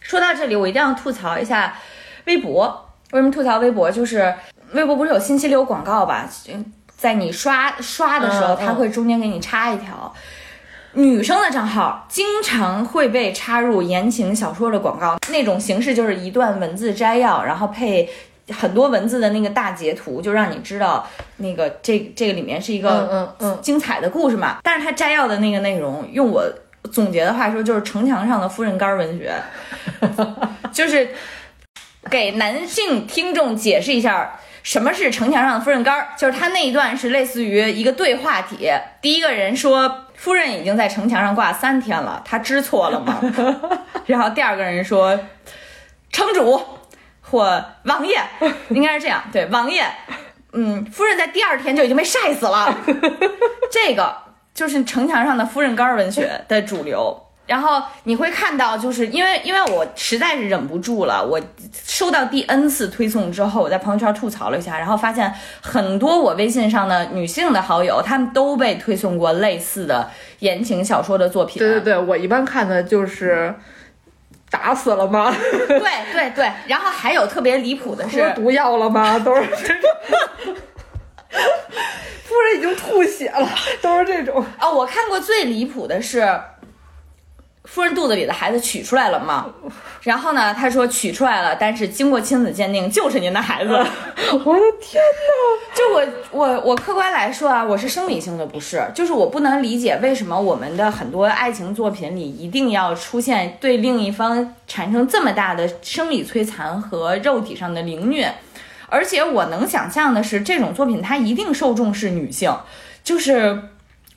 [0.00, 1.76] 说到这里，我一定要吐槽一下
[2.24, 2.88] 微博。
[3.12, 3.90] 为什么吐槽微博？
[3.90, 4.34] 就是
[4.72, 6.28] 微博不是有信息流广告吧？
[6.48, 10.10] 嗯在你刷刷的时候，它会中间给你插一条。
[10.96, 18.08] 女生的账号经常会被插入言情小说的广告，那种形式就是一段文字摘要，然后配
[18.50, 24.56] 很多文字的那个大截图，就让你知道那个这这个里面是一个嗯嗯精彩的故事嘛。
[24.62, 26.42] 但是它摘要的那个内容，用我
[26.90, 29.34] 总结的话说，就是城墙上的夫人干文学，
[30.72, 31.10] 就是
[32.08, 34.38] 给男性听众解释一下。
[34.62, 36.08] 什么是城墙上的夫人干儿？
[36.18, 38.68] 就是他那一段是类似于一个对话体，
[39.00, 43.20] 第一个人说夫人已经在城墙上挂三天了，她知错了吗？
[44.06, 45.18] 然后第二个人说
[46.10, 46.60] 城主
[47.20, 48.20] 或王爷，
[48.70, 49.84] 应该是这样，对，王爷，
[50.52, 52.74] 嗯，夫人在第二天就已经被晒死了。
[53.70, 54.16] 这个
[54.54, 57.25] 就是城墙上的夫人干儿文学的主流。
[57.46, 61.40] 然后你会看到，就是因为因为我实在是忍不住了，我
[61.72, 65.32] 收到第 N 次推送之后，我在朋友圈吐槽了一下，然后发现
[65.62, 71.58] 很多我微信上的女性的好友，她们都被推送过类似的言情小说的作品。
[71.58, 73.54] 对对对，我一般看的就是
[74.50, 75.32] 打死了吗？
[75.68, 75.80] 对
[76.12, 79.18] 对对，然后还有特别离谱的是，毒药了吗？
[79.18, 79.42] 都是。
[82.24, 83.48] 夫人已经吐血了，
[83.80, 84.44] 都是这种。
[84.58, 86.28] 啊，我看过最离谱的是，
[87.66, 89.46] 夫人肚子里的孩子取出来了吗？
[90.02, 93.72] 然后呢，他说取出来了，但是经过亲子鉴定就是您的孩子。
[93.74, 95.74] 我的天哪！
[95.74, 108.32] 就我我我客观来说啊，我是生理性的不适，就是我不能理解为什么我们的很多爱情作品里一定要出现对另一方产生这么大的生理摧残和肉体上的凌虐，
[108.88, 112.56] 而且我能想象的是，这种作品它一定受众是女性，
[113.02, 113.70] 就是。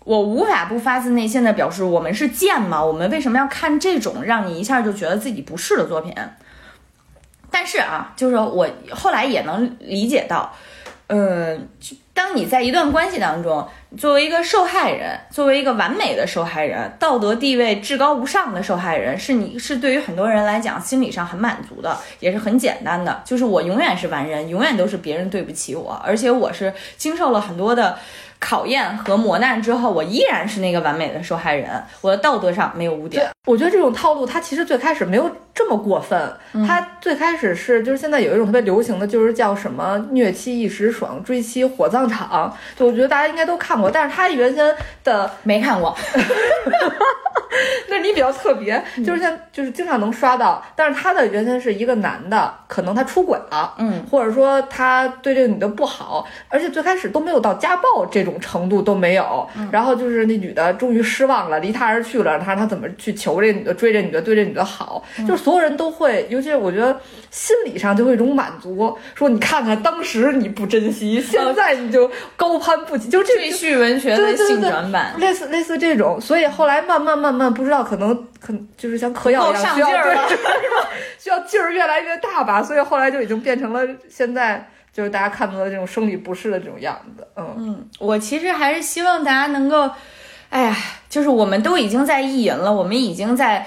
[0.09, 2.83] 我无法不发自内心的表示，我们是贱吗？
[2.83, 6.11] 我们为什么要看这种让你一下就觉得自己不是的作品？
[7.51, 10.51] 但是啊，就是我后来也能理解到，
[11.05, 11.69] 嗯，
[12.11, 13.67] 当你在一段关系当中，
[13.99, 27.95] 作为一个受害人，作为一个完美的受害人，道德地位至高无上的受害人，是你是对于很多人来讲心理上很满足的，也是很简单的，就是我永远是完人，永远都是别人对不起我，而且我是经受了很多的。
[28.39, 31.69] 考验和磨难之后，我依然是那个完美的受害人，
[32.01, 33.29] 我的道德上没有污点。
[33.45, 35.29] 我觉得这种套路，它其实最开始没有
[35.59, 36.17] 这么过分。
[36.65, 42.55] 他最开始是，就是现在有一种特别流行的，就是叫什么“虐妻一时爽，追妻火葬场”。
[42.79, 45.93] 就我觉得大家应该都看过，但是他原先的没看过。
[47.89, 66.95] 那你比较特别，就是像就是经常能刷到，但是他的原先是一个男的，可能他出轨了，嗯，或者说他对这个女的不好，而且最开始都没有到家暴这种程度都没有，然后就是那女的终于失望了，离他而去了，他他怎么去求这女的，追这女的，对这女的好，就是所有人都会，尤其是我觉得
[67.31, 79.89] 心理上就会一种满足，说你看看当时你不珍惜，现在你就高攀不起， 就这赘婿文学的性转版，类似类似这种，所以后来慢慢慢慢不知道可能可能就是像嗑药一样，需要？
[81.17, 87.27] 需要劲儿越来越大吧，所以后来就已经变成了现在就是大家看到的这种生理不适的这种样子。
[87.35, 89.89] 嗯，嗯，我其实还是希望大家能够，
[90.49, 90.77] 哎呀，
[91.09, 93.65] 就是我们都已经在意淫了，我们已经在呃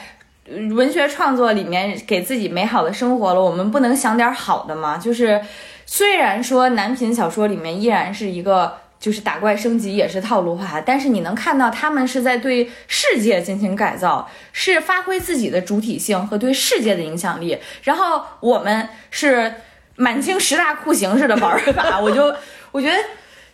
[0.48, 4.98] 文学创作里面给自己美好的生活了，我们不能想点好的吗？
[4.98, 5.40] 就是
[5.86, 8.78] 虽然说男频小说里面依然是一个。
[9.02, 17.58] 就是打怪升级也是套路化，但是你能看到他们是在对世界进行改造，是发挥自己的主体性和对世界的影响力。
[17.82, 19.54] 然后我们是
[19.96, 22.32] 满清十大酷刑式的玩法，我就
[22.70, 22.96] 我觉得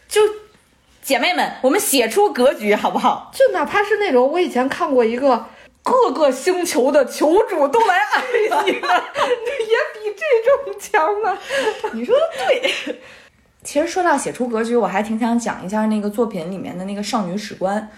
[0.07, 0.20] 就
[1.01, 3.32] 姐妹们，我们写出格局好不好？
[3.34, 5.47] 就哪怕是那种我以前看过一个。
[5.89, 11.39] 各个星球的球主都来爱你了， 也比这种强啊！
[11.95, 13.01] 你说的对。
[13.64, 17.89] 其实说到写出格局，我还挺想讲一下那个作品里面的那个少女史观，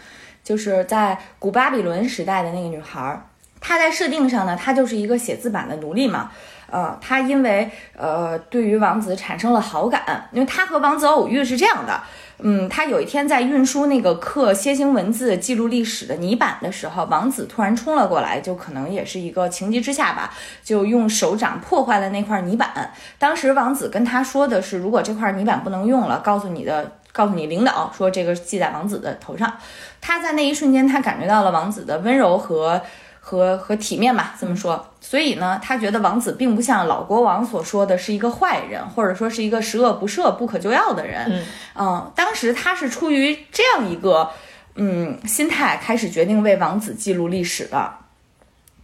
[0.44, 3.26] 就是在古巴比伦时代的那个女孩儿。
[3.60, 6.30] 她在设定上呢，她就是一个写字板的奴隶嘛。
[6.70, 12.00] 呃，她因为呃对于王子产生了好感，因为她和王子偶遇是这样的。
[12.42, 20.32] 嗯，他有一天在运输那个刻楔形文字记录历史的泥板的时候，王子突然冲了过来，就可能也是一个情急之下吧，
[20.62, 22.92] 就用手掌破坏了那块泥板。
[23.18, 29.52] 当时王子跟他说的是，如果这块泥板不能用了，告诉你的，告诉你领导说这个记在王子的头上。
[30.00, 32.80] 他在那一瞬间，他感觉到了王子的温柔和
[33.20, 34.86] 和和体面吧，这么说。
[35.00, 41.26] 所以呢，他觉得王子并不像老国王所说的是一个坏人，或者说是一个十恶不赦、不可救药的人。
[41.30, 41.44] 嗯
[41.76, 44.30] 嗯，当时他是出于这样一个
[44.74, 47.92] 嗯心态，开始决定为王子记录历史的。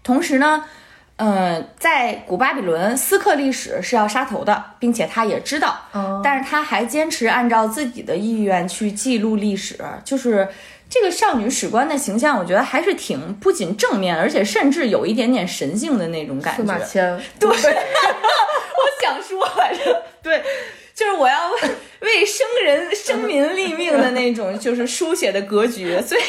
[0.02, 0.64] 同时呢，
[1.16, 10.48] 嗯，在古巴比伦，私刻历史是要杀头的，并且他也知道，哦但是他还坚持按照自己的意愿去记录历史，就是。
[10.88, 16.84] 这个少女史官的形象，我觉得还是挺不仅正面，而且甚至有一点点神性的那种感司马觉。
[16.84, 17.54] 迁，对， 我
[19.02, 20.42] 想说来着，对，
[20.96, 21.60] 就是我要为
[22.00, 25.94] 为生人生民立命的那种，就是书写的格局。
[26.00, 26.22] 所以，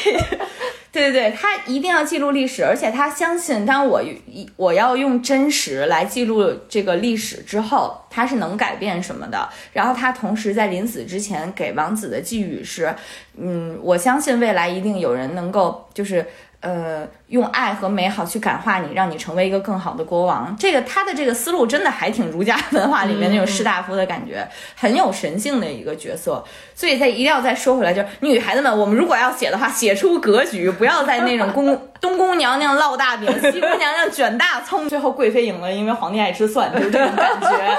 [0.92, 9.48] 对对对，他一定要记录历史，而且他相信，当我一我要用真实来记录这个历史之后，他是能改变什么的。
[9.72, 12.94] 然后他同时在临死之前给王子的寄语是，
[13.38, 16.26] 嗯，我相信未来一定有人能够就是。
[16.60, 20.56] 呃，用爱和美好去感化你，让你成为一个更好的国王。
[20.58, 24.46] 这个他的这个思路真的还挺儒家文化里面那种士大夫的感觉，
[24.76, 26.44] 很有神性的一个角色。
[26.74, 37.78] 所以再一定要再说回来，就是女孩子们，我们如果要写的话，写出格局，不要在那种宫 东宫娘娘烙大饼，西宫娘娘卷大葱， 最后贵妃赢了，因为皇帝爱吃蒜，就是这种感觉。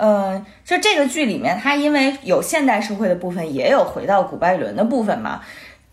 [0.00, 5.40] 嗯，就这个剧里面，它因为有现代社会的部分，也有回到古拜伦的部分嘛。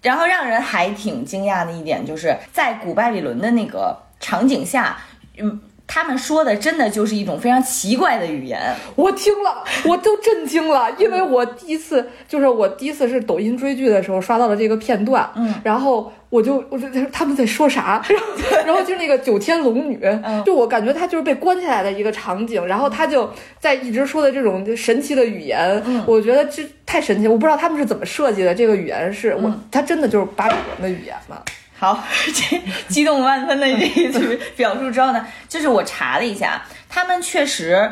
[0.06, 4.96] 然后让人还挺惊讶的一点，就是在古巴比伦的那个场景下，
[5.40, 8.60] 嗯，他们说的真的就是一种非常奇怪的语言。
[8.96, 18.26] 我听了，我都震惊了，因为我第一次就是我第一次是抖音追剧的时候刷到了这个片段，嗯，然后我就我就他们在说啥，然 后
[18.66, 20.00] 然后就是那个九天龙女，
[20.46, 23.30] 就我感觉她就是被关起来的一个场景，然后她就
[23.60, 31.42] 在一直说的这种神奇的语言，我觉得这太神奇，我不知道他们是怎么设计的，这个语言是我，它真的就是巴比伦的语言吗？
[31.78, 32.04] 好，
[32.34, 37.92] 这激动万分的这一句表述之后呢，就是我查了一下，他们确实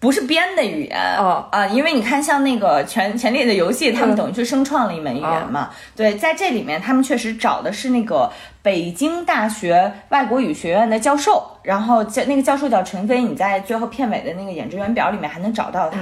[0.00, 5.70] 不是编的语言哦啊，因为你看像那个权 权力的游戏，他们等于是生创了一门语言嘛。
[5.94, 15.98] 对，在这里面他们确实找的是那个北京大学外国语学院的教授，然后教那个教授叫陈飞，你在最后片尾的那个演职员表里面还能找到他。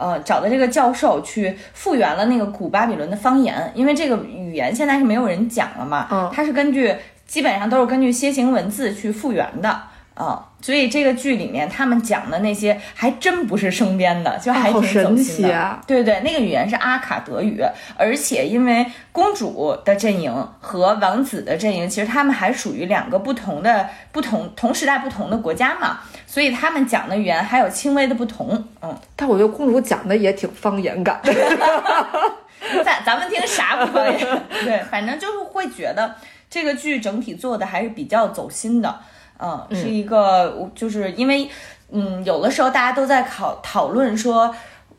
[0.00, 6.30] 呃，找的这个教授去复原了那个古巴比伦的方言，因为这个语言现在是没有人讲了嘛，嗯。
[6.32, 6.96] 它是根据
[7.26, 9.80] 基本上都是根据楔形文字去复原的
[10.14, 15.48] 啊、所以这个剧里面他们讲的那些还真不是生编的，就还挺走神心的。
[15.48, 17.62] 奇啊对对，那个语言是阿卡德语，
[17.96, 20.30] 而且因为公主的阵营
[20.60, 28.62] 和王子的阵营，其实他们还属于两个不同的、不同同时代不同的国家嘛，所以他们讲的语言还有轻微的不同。
[28.82, 31.32] 嗯，但我觉得公主讲的也挺方言感的，
[32.84, 34.42] 咱咱们听啥不方言？
[34.62, 36.14] 对，反正就是会觉得
[36.50, 39.00] 这个剧整体做的还是比较走心的，
[39.40, 41.48] 嗯，是一个，就是因为，
[41.90, 44.54] 嗯，有的时候大家都在考讨论说，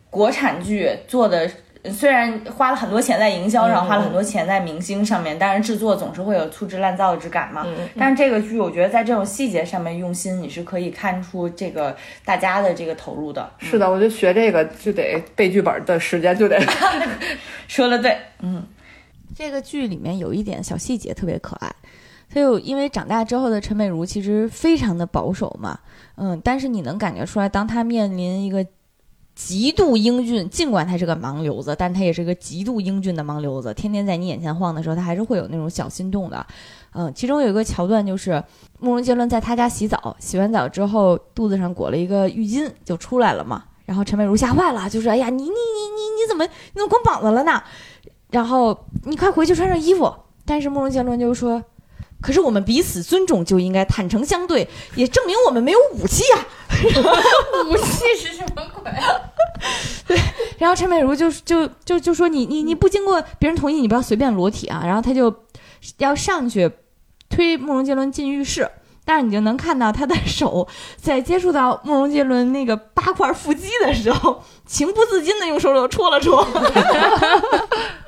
[0.09, 1.49] 国产剧做的。
[1.91, 7.65] 虽然花了很多钱在营销上，花了很多钱在明星上面，但是制作总是会有粗制滥造之感嘛。
[7.97, 13.49] 但是这个剧，我觉得在这种细节上面用心，你是可以看出这个大家的这个投入的。
[13.57, 16.61] 是的，我觉得学这个就得背剧本的时间就得
[17.67, 18.63] 说的对，嗯
[19.35, 21.75] 这个剧里面有一点小细节特别可爱，
[22.33, 25.77] 它有因为长大之后的陈美如其实非常的保守嘛，
[26.15, 28.65] 嗯，但是你能感觉出来，当她面临一个
[29.33, 36.45] 极度英俊，尽管他是个盲流子，但他也是个极度英俊的盲流子，天天在你眼前晃的时候，他还是会有那种小心动的。
[36.93, 38.43] 嗯，其中有一个桥段就是
[38.79, 47.63] 慕容杰伦在他家洗澡，洗完澡之后肚子上裹了一个浴巾就出来了嘛，然后陈美如吓坏了，就说：“哎呀，你你你你你怎么你怎么光膀子了呢？”
[48.31, 50.13] 然后你快回去穿上衣服。
[50.45, 51.63] 但是慕容杰伦就说
[52.21, 56.45] ：“可是我们彼此尊重，就应该坦诚相对，也证明我们没有武器啊。
[57.69, 58.89] ”武器是什么鬼？
[58.91, 59.21] 啊？
[60.07, 60.17] 对
[60.57, 64.81] 然后陈美如就就就就说你你你不经过别人同意，你不要随便裸体啊。
[64.85, 65.33] 然后他就
[65.97, 66.71] 要上去
[67.29, 68.69] 推慕容杰伦进浴室，
[69.05, 70.67] 但是你就能看到他的手
[70.97, 76.45] 在接触到慕容杰伦那个八块腹肌的时候，情不自禁的用手肘戳了戳。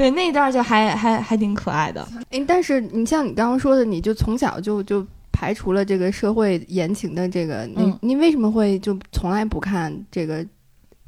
[0.00, 2.08] 对，那一段就还还还挺可爱的。
[2.30, 10.42] 哎，但是你像你刚刚说的，你就从小就就排除了这个社会言情的这个，你、嗯你为什么会就从来不看这个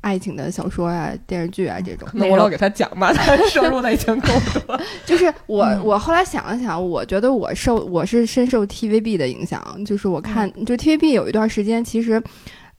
[0.02, 2.06] 爱情的小说啊、电视剧啊这种？
[2.12, 4.28] 那我老给他讲嘛，他 摄入的已经够
[4.66, 4.78] 多。
[5.06, 12.22] 就是我、嗯我后来想了想，我觉得我受我是深受 TVB 的影响，就是我看、就 TVB 有一段时间，其实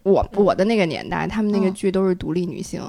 [0.03, 2.79] 我我的那个年代，他们那个嗯剧都是独立女性。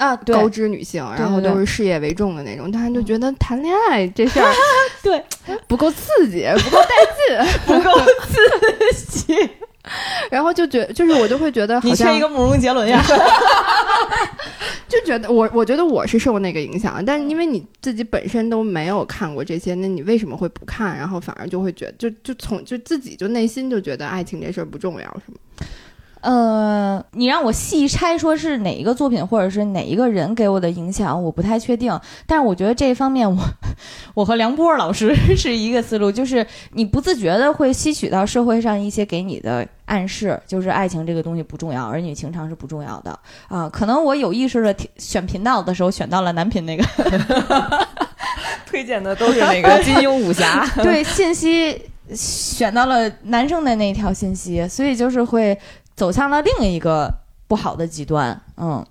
[0.00, 4.52] 啊，对高知女性，然后都是事业为重的那种，大家就觉得谈恋爱这事儿
[5.04, 5.22] 对
[5.68, 6.88] 不够刺激，不够带
[7.44, 9.50] 劲， 不够刺激，
[10.30, 13.02] 然后就觉就是我就会觉得好像你缺一个慕容杰伦呀。
[14.88, 20.96] 就觉得我我觉得我是受那个影响，但是因为你自己本身都没有看过这些，那你为什么会不看？
[20.96, 25.38] 然后反而就会觉得就就从就自己就内心就觉得爱情这事儿不重要，是吗？
[26.20, 31.98] 呃，你让我细拆说是哪一个作品或者是哪一个人给我的影响，我不太确定。
[32.26, 33.36] 但是我觉得这一方面我，
[34.14, 43.18] 我和梁波老师是一个思路，就是你不自觉的会吸取到社会上一些给你的暗示，就是爱情这个东西不重要，儿女情长是不重要的
[43.48, 43.68] 啊。
[43.68, 46.84] 可能我有意识的选频道的时候选到了男频那个
[48.66, 50.66] 推荐的都是那个金庸武侠。
[50.82, 51.80] 对信息
[52.14, 55.56] 选到了男生的那条信息，所以就是会
[56.00, 57.12] 走向了另一个
[57.46, 58.40] 不好的极端。
[58.56, 58.82] 嗯，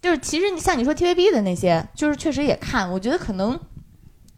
[0.00, 3.58] 就是其实你像你说 TVB 的那些，就是确实也看，我觉得可能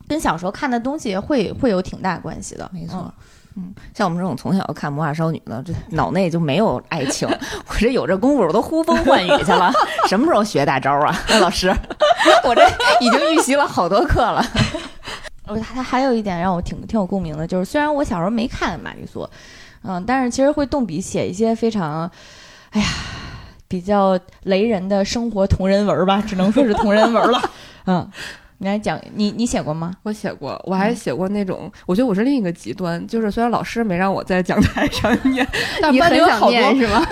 [0.08, 2.70] 跟小时候看的东西会会有挺大关系的。
[2.72, 3.12] 没错。
[3.56, 7.28] 嗯，像我们这种从小看魔法少女的，这脑内就没有爱情。
[7.68, 9.70] 我这有这功夫，我都呼风唤雨去了。
[10.08, 11.70] 什么时候学大招啊， 老师？
[12.44, 12.66] 我这
[13.02, 14.42] 已经预习了好多课了。
[15.46, 19.28] 我，他他还有一点让我挺挺有共鸣的，就是虽然我小时候没看玛丽苏，
[19.86, 22.10] 嗯，但是其实会动笔写一些非常，
[22.70, 22.86] 哎呀，
[23.68, 27.40] 比较雷人的生活同人文吧，只能说是同人文了。
[27.86, 28.10] 嗯，
[28.58, 29.92] 你来讲，你你写过吗？
[30.02, 35.46] 我写过，我还写过那种，我觉得我是另一个极端，就是虽然老师没让我在讲台上念，
[35.80, 37.06] 但班里有好多是 吗？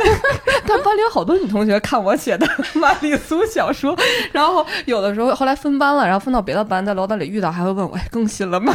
[0.66, 3.97] 但班里有好多女同学看我写的玛丽苏小说，
[4.33, 8.75] 然后有的时候后来分班了，然后分到别的班，在楼道里遇到，还会问我，哎，更新了吗？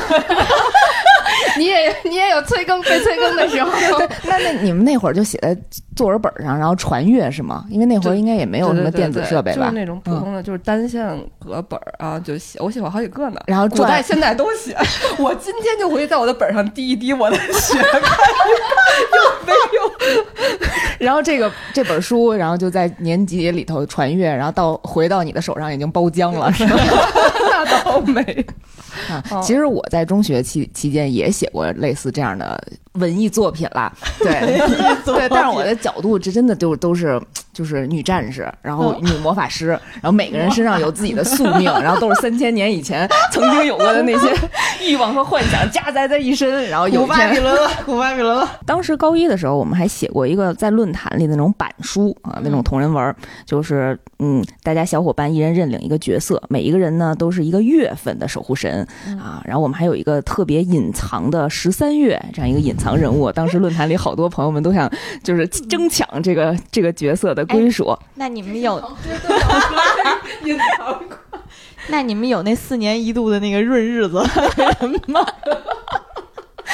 [1.57, 3.71] 你也你也有催更被催更的时候，
[4.25, 5.57] 那那你们那会儿就写在
[5.95, 7.65] 作文本上，然后传阅是吗？
[7.69, 9.71] 因为那会儿应该也没有什么电子设备吧就是？
[9.79, 11.07] 那种普通的，就是单线
[11.39, 13.39] 格本儿啊，就写，我写过好几个呢。
[13.47, 14.75] 然后转古代、现代都写。
[15.17, 17.77] 我今天就回去在我的本上滴一滴我的血，
[19.45, 20.25] 看有没有。
[20.99, 26.75] 然后这个这本书，然后就在年级里头传阅，然后到回到你的手上已经包浆了，是吧？
[27.51, 28.45] 那倒没。
[29.09, 32.61] 啊哦，其实我在中学期期间也写过类似这样的
[32.93, 34.59] 文艺作品啦，对
[35.05, 37.19] 对，但是我的角度这真的就都是
[37.59, 44.33] 就是女战士，然后女魔法师，然后每个人身上有自己的宿命，然后都是三千年以前曾经有过的那些
[44.81, 47.37] 欲望和幻想夹杂在一身，然后有巴比。
[47.37, 48.49] 伦了， 古巴比伦了。
[48.65, 53.13] 当时高一的时候，我们还写过一个在论坛里的那种板书啊，那种同人文儿，
[53.45, 58.87] 就是嗯，大家小伙伴一人认领一个角色，每一个人呢都是一个月份的守护神
[59.21, 59.43] 啊。
[59.43, 64.89] 然后我们还有一个特别隐藏的十三月这样一个隐藏人物，当时论坛里好多朋友们都想
[65.23, 67.97] 就是争抢这个这个角色的归属。
[68.15, 68.79] 那你们有？
[71.87, 74.21] 那你们有那四年一度的那个闰日子
[75.07, 75.25] 吗？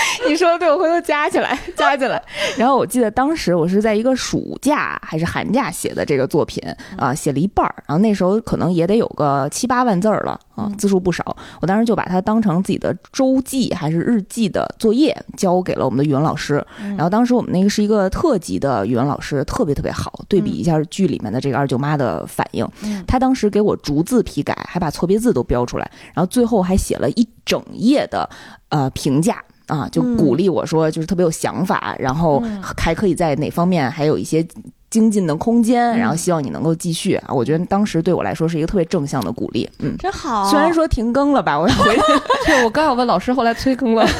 [0.27, 2.21] 你说的对，我回头加起来，加起来。
[2.57, 6.63] 然后我记得当时我是在一个暑假还是寒假写的这个作品
[6.97, 11.35] 啊，写了一半儿，然后那时候可能也得有个七八万字儿了啊，字数不少。
[11.61, 16.65] 我当时就把它当成自己的周记还是日记的作业交给了我们的语文老师。
[16.79, 22.67] 然后当时我们那个是一个特级的语文老师，特别特别好，对比一下剧里面的这个二舅妈的反应，
[23.05, 28.29] 他当时给我逐字批改，还把错别字都标出来，然后最后还写了一整页的
[28.69, 29.43] 呃评价。
[29.67, 32.41] 啊，就鼓励我说，就是特别有想法，然后
[32.77, 34.45] 还可以在哪方面还有一些
[34.89, 37.33] 精进的空间，然后希望你能够继续啊。
[37.33, 39.69] 我觉得当时对我来说是一个特别正向的鼓励。
[39.79, 40.49] 嗯，真好。
[40.49, 42.01] 虽然说停更了吧，我要回 去
[42.45, 44.05] 对，我刚要问老师，后来催更了。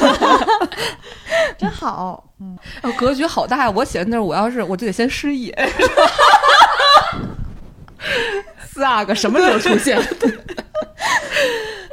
[1.58, 2.58] 真好，嗯
[2.98, 3.72] 格局好大呀！
[3.72, 5.54] 我写的那儿，我要是我就得先失忆。
[8.68, 10.00] 四阿哥什么时候出现？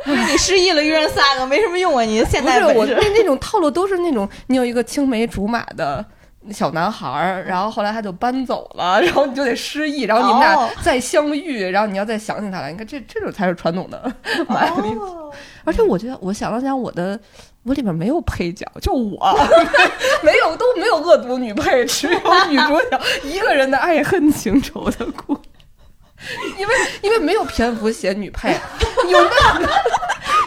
[0.04, 2.02] 你失忆了，遇上仨个没什么用啊！
[2.02, 6.04] 你现不是我在本事那那种套路都是那种，你有一个青梅竹马的
[6.50, 12.72] 小男孩儿，然后后来他就搬走了， 然后你就得失忆，然后你们哦俩再相遇，然后你要再想起他来。
[12.72, 14.12] 你看这这种才是传统的
[15.64, 17.18] 而且我觉得，我想了想，我的
[17.62, 19.32] 我里边没有配角，就我
[20.22, 25.38] 没有都没有恶毒女配，只有女主角一个人的爱恨情仇的故。
[26.58, 28.56] 因为因为没有篇幅写女配，
[29.08, 29.60] 有那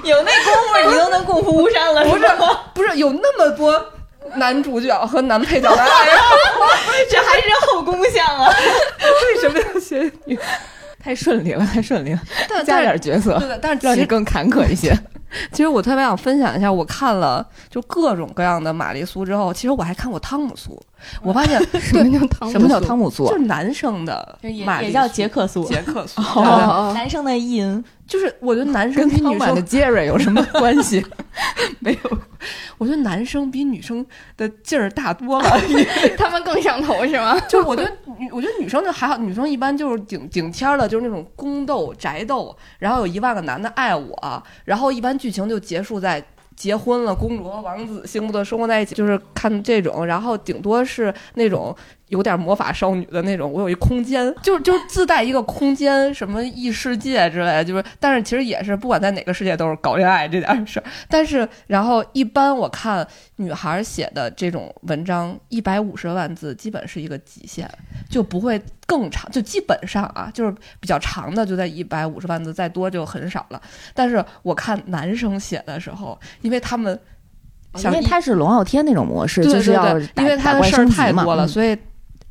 [0.03, 0.53] 有那功
[0.83, 2.59] 夫，你都能共赴巫山了，不是吗？
[2.73, 3.83] 不是有那么多
[4.35, 6.07] 男主角和男配角的爱，
[7.09, 8.53] 这还是后宫相啊！
[8.99, 10.37] 为什么要写女？
[11.03, 12.19] 太顺利了，太顺利了，
[12.49, 14.91] 但加点角色对，的，但是其实让你更坎坷一些。
[15.51, 20.81] 其实我特别想分享一下，我看了就各种各样的玛丽苏之后，其实我还看过汤姆苏，
[21.21, 22.51] 我发现 什么叫汤姆？
[22.51, 23.33] 什么叫汤姆苏就？
[23.33, 27.83] 是男生的就也也叫杰克苏，杰克苏， 哦男生的意淫。
[28.07, 31.03] 就是我觉得男生跟比女生的杰瑞有什么 关系？
[31.79, 32.17] 没有，
[32.77, 34.05] 我觉得男生比女生
[34.37, 35.59] 的劲儿大多了。
[36.15, 37.35] 他们更上头是吗？
[37.49, 46.23] 就我觉得女，我觉得女生就还好，女生一般就是顶顶天儿的，就是那种宫斗宅斗，然后有一万个男的爱我，然后一般剧情就结束在。
[46.55, 51.75] 结婚了，公主和王子幸福的生活在一起，就是看这种，然后顶多是那种
[52.09, 53.51] 有点魔法少女的那种。
[53.51, 60.83] 我有一空间，就是就是自带一个空间，什么异世界之类的，就是，但是其实也是不管在哪个世界都是搞恋爱这点事儿。
[61.07, 63.05] 但是，然后一般我看
[63.37, 67.69] 女孩写的这种文章，一百五十万字基本是一个极限，
[68.09, 73.61] 就不会更长，就基本上啊，就是比较长的就在一百五十万字，再多就很少了。
[73.93, 76.99] 但是我看男生写的时候，因为他们
[77.75, 81.77] 想因为他是龙傲天那种模式，对对就是要对，因为他的事儿太多了，嗯所以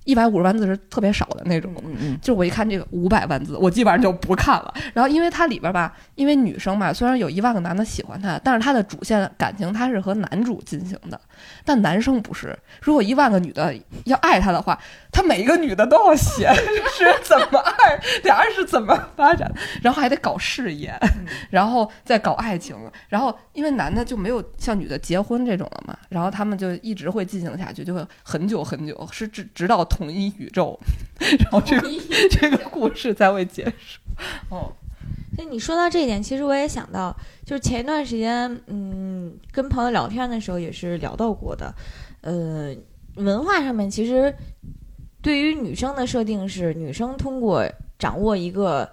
[0.05, 1.74] 一百五十万字是特别少的那种。
[2.22, 4.74] 就我一看这个五百万字，我基本上就不看了。
[4.93, 11.20] 然后因为它里边吧，因为女生嘛，虽然有一万个男的喜欢她，但是她的主线感情她是和男主进行的，
[11.64, 12.56] 但男生不是。
[12.81, 13.74] 如果一万个女的
[14.05, 14.78] 要爱他的话，
[15.10, 16.52] 他每一个女的都要写
[16.93, 19.51] 是怎么爱，俩人是怎么发展，
[19.82, 20.93] 然后还得搞事业，
[21.51, 22.76] 然后再搞爱情，
[23.09, 30.79] 然后因为男的就没有像女的结婚这种了嘛，然后他们就一直会进行下去，就会很久很久，是直直到统一宇宙，
[31.39, 31.89] 然后这个
[32.31, 34.01] 这个故事才会结束。
[34.51, 34.73] 哦，
[35.37, 37.16] 所以你说到这一点，其实我也想到，
[37.47, 41.73] 就是前一段时间，嗯，跟朋友聊天的时候也是聊到过的，
[42.23, 42.75] 呃，
[43.16, 44.35] 文化上面其实
[45.23, 47.65] 对于女生的设定是，女生通过
[47.99, 48.91] 掌握一个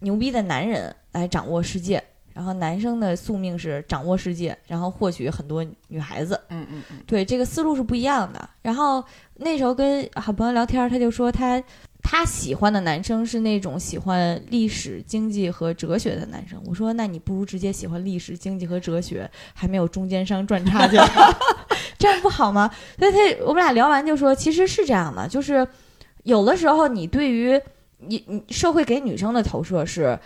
[0.00, 2.02] 牛逼的男人来掌握世界，
[2.38, 6.40] 然后男生的宿命是掌握世界，然后获取很多女孩子。
[6.50, 8.48] 嗯嗯嗯，对，这个思路是不一样的。
[8.62, 9.02] 然后
[9.34, 11.60] 那时候跟好朋友聊天，他就说他
[12.00, 16.62] 他喜欢的男生是那种喜欢历史、经济和哲学的男生。
[16.64, 21.04] 我说那你不如直接喜欢历史、经济和哲学，还没有中间商赚差价，
[21.98, 22.70] 这样不好吗？
[23.00, 25.66] 所以他我们俩聊完就说，其实是这样的，就是
[26.22, 27.60] 有的时候你对于
[27.98, 30.16] 你你社会给女生的投射是。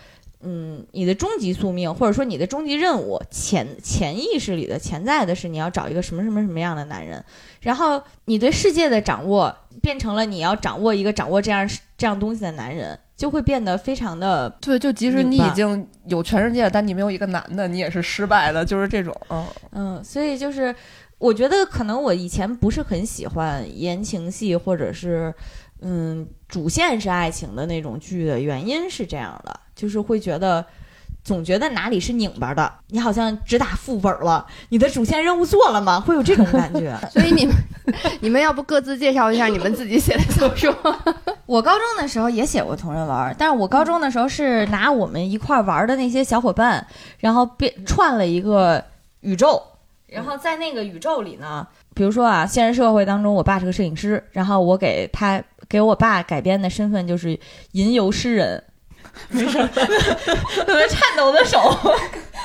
[0.43, 7.23] 嗯，你的终极宿命，或者说你的终极任务，潜潜意识里的潜在的是你要找一个什么什么什么样的男人，
[7.61, 11.67] 然后你对世界的掌握变成了你要掌握一个掌握这样
[11.97, 19.15] 这样东西的男人，就会变得非常的对，就即使你已经有全世界，但你没有一个男的，你也是失败的，就是这种。
[19.29, 20.75] 嗯，嗯，所以就是
[21.19, 25.33] 我觉得可能我以前不是很喜欢言情戏或者是
[25.81, 30.65] 嗯主线是爱情的那种剧的原因是这样的，就是会觉得。
[31.23, 35.97] 总觉得哪里是拧巴的，你好像只打副本了，你的主线任务做了吗？
[35.97, 36.93] 会有这种感觉。
[37.09, 37.55] 所以你们
[38.19, 40.75] 你们要不各自介绍一下你们自己写的小说？
[41.47, 46.85] 我高中的时候也写过同人文儿，但是我高中的时候是拿我们一块儿玩的那些小伙伴，
[47.19, 48.83] 然后变串了一个
[49.21, 49.63] 宇宙，
[50.07, 57.39] 然后在那个宇宙里呢，比如说啊，现实社会当中，我爸是个摄影师，然后我给他给我爸改编的身份就是
[57.71, 58.61] 吟游诗人。
[59.29, 61.59] 没事，特别颤抖的手，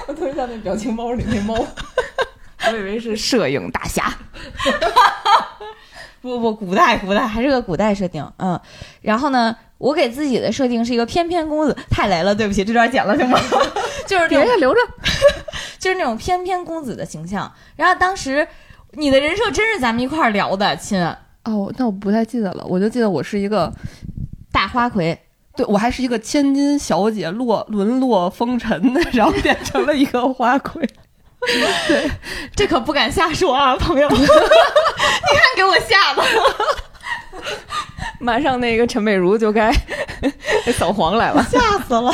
[0.07, 1.55] 我特别像那表情包里那猫。
[2.67, 4.13] 我以为是摄影大侠。
[6.21, 8.61] 不不，古代古代还是个古代设定，嗯。
[9.01, 13.39] 然后呢，我给自己的设定是一个翩翩公子，太雷了，对不起，这段剪了行吗？
[14.05, 14.81] 就是留着留着。
[15.79, 17.51] 就是那种翩翩公子的形象。
[17.77, 18.47] 然后当时
[18.93, 21.01] 你的人设真是咱们一块儿聊的，亲，
[21.45, 23.73] 哦，那我不太记得了，我就记得我是一个，
[24.51, 25.19] 大花魁，
[25.59, 30.89] 对我还是一个千金小姐，落沦落风尘的，然后变成了一个花魁。
[31.89, 32.09] 对
[32.55, 34.29] 这可不敢瞎说啊，朋友， 你看
[35.57, 36.23] 给我吓的。
[38.21, 39.73] 马上那个陈美如就该
[40.77, 41.43] 扫黄来了。
[41.51, 42.13] 吓死了。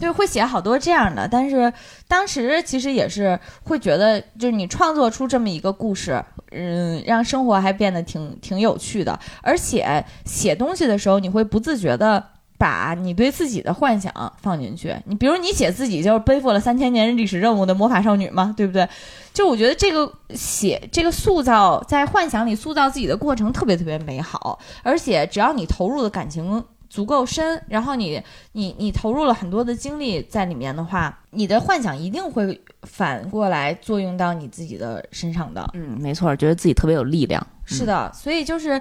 [0.00, 1.72] 就会写好多这样的，但是
[2.08, 12.22] 当时其实也是会觉得，就是你创作出这么一个故事，嗯，让生活还变得挺挺有趣的，而且写东西的时候，你会不自觉的
[12.58, 14.94] 把你对自己的幻想放进去。
[15.06, 18.88] 你比如你写自己就是背负了三千年历史任务的魔法少女嘛，对不对？
[19.32, 26.64] 就我觉得这个写这个塑造在幻想里塑造自己的过程特别特别美好，而且只要你投入的感情。
[26.90, 28.22] 足够深，然后你
[28.52, 35.68] 你你投入了很多的精力在里面的话，你的幻想一定会反过来作用到你自己的身上的。
[35.74, 37.44] 嗯，没错，觉得自己特别有力量。
[37.64, 38.80] 是的，所以就是，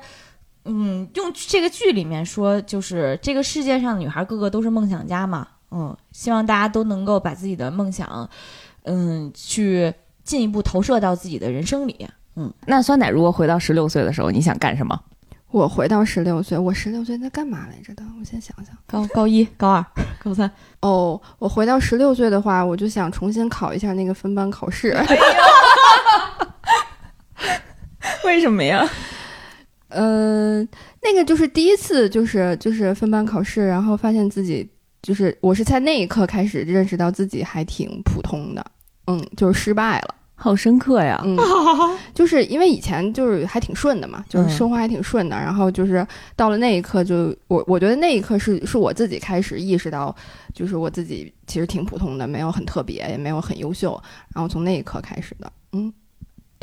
[0.65, 5.48] 嗯，用这个剧里面说，就是这个世界上的女孩个个都是梦想家嘛。
[5.72, 8.30] 嗯，希望大家都能够把自己的梦想，
[8.84, 12.07] 嗯，去进一步投射到自己的人生里。
[12.35, 14.99] 嗯，那酸奶如果回到十六岁的时候，你想干什么？
[15.52, 18.03] 我回到十六岁，我十六岁在干嘛来着的？
[18.19, 18.76] 我先想想。
[18.88, 19.85] 高高一、高二、
[20.23, 20.49] 高三。
[20.80, 24.98] 哦，我回到十六岁的话，我就想重新考一下那个分班考试。
[28.26, 28.88] 为什么呀？
[29.94, 30.61] 呃，
[31.02, 34.68] 那个就是第一次，就是就是分班考试，然后发现自己
[35.02, 38.65] 就是我是在那一刻开始认识到自己还挺普通的，
[39.07, 40.15] 嗯，就是失败了。
[40.36, 41.22] 好深刻呀！
[41.24, 41.38] 嗯，
[42.14, 46.06] 就是因为以前就是还挺顺的嘛，就是生活还挺顺的，然后就是
[46.36, 50.14] 到了那一刻，就我我觉得那一刻是是我自己开始意识到，
[50.53, 53.98] 就是我自己其实挺普通的，没有很特别，也没有很优秀，
[54.36, 55.94] 然后从那一刻开始的，嗯，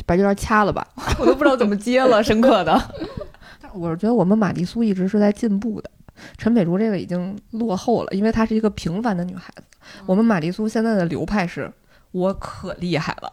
[0.05, 0.85] 把这段掐了吧，
[1.19, 2.81] 我都不知道怎么接了，深刻的。
[3.61, 5.89] 但我是觉得我们玛丽苏一直是在进步的，
[6.37, 9.63] 陈美竹这个已经落后了，因为她是一个平凡的女孩子。
[10.05, 11.71] 我们玛丽苏现在的流派是。
[12.13, 13.29] 我可厉害了，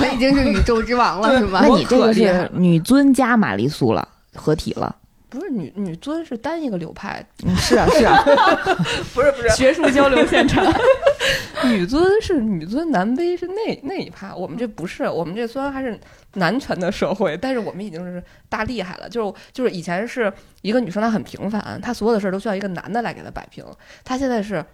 [0.00, 1.60] 我已经是宇宙之王了， 是吗？
[1.62, 4.96] 那你这个是女尊加玛丽苏了，合体了。
[5.30, 8.22] 不是女女尊是单一个流派，嗯是啊是啊，
[9.14, 10.64] 不是不是学术交流现场。
[11.64, 14.32] 女尊是女尊，男卑是那那一派。
[14.34, 15.98] 我们这不是，我们这虽然还是
[16.34, 19.08] 男权的社会，但是我们已经是大厉害了。
[19.08, 20.32] 就是就是以前是
[20.62, 23.64] 一个女生，她很平凡，她所有的事儿都需要一个男的来给她摆平。
[24.04, 24.64] 她现在是。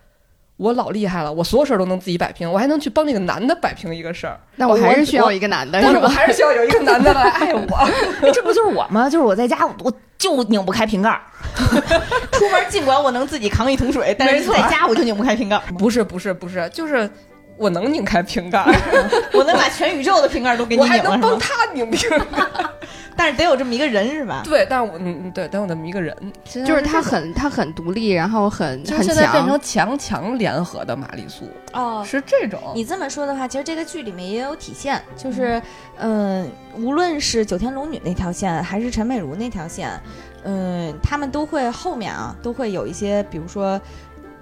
[0.59, 6.09] 我老厉害了，我所有事儿都能自己摆平，我还能去帮那个男的摆平一个事儿，那我还是需要一个男的，但是我？
[6.09, 7.89] 还是需要有一个男的来爱我。
[8.33, 9.05] 这不就是我吗？
[9.11, 11.21] 就是我在家，我就拧不开瓶盖儿。
[12.33, 17.09] 出门尽管我能自己扛一桶水，但是在家我就拧不开瓶盖，不是不是不是，就是
[17.57, 18.73] 我能拧开瓶盖儿，
[19.33, 21.39] 我能把全宇宙的瓶盖都给你我还拧了，能帮？
[21.39, 22.17] 他拧瓶盖。
[23.19, 24.43] 但是得有这么一个人是吧？
[24.45, 26.15] 对，但是我嗯对，得有那么一个人，
[26.45, 29.97] 就是他很他很独立，然后很就是很现在变成强。
[29.97, 32.61] 强强联合的玛丽苏，哦，是这种。
[32.75, 35.61] 你这么说的话，其实这个剧里面也有体现，就是，
[35.99, 36.47] 嗯、
[36.77, 39.99] 无论是九天龙女那条线，还是陈美如那条线，
[40.45, 43.81] 嗯、他们都会后面啊，都会有一些，比如说，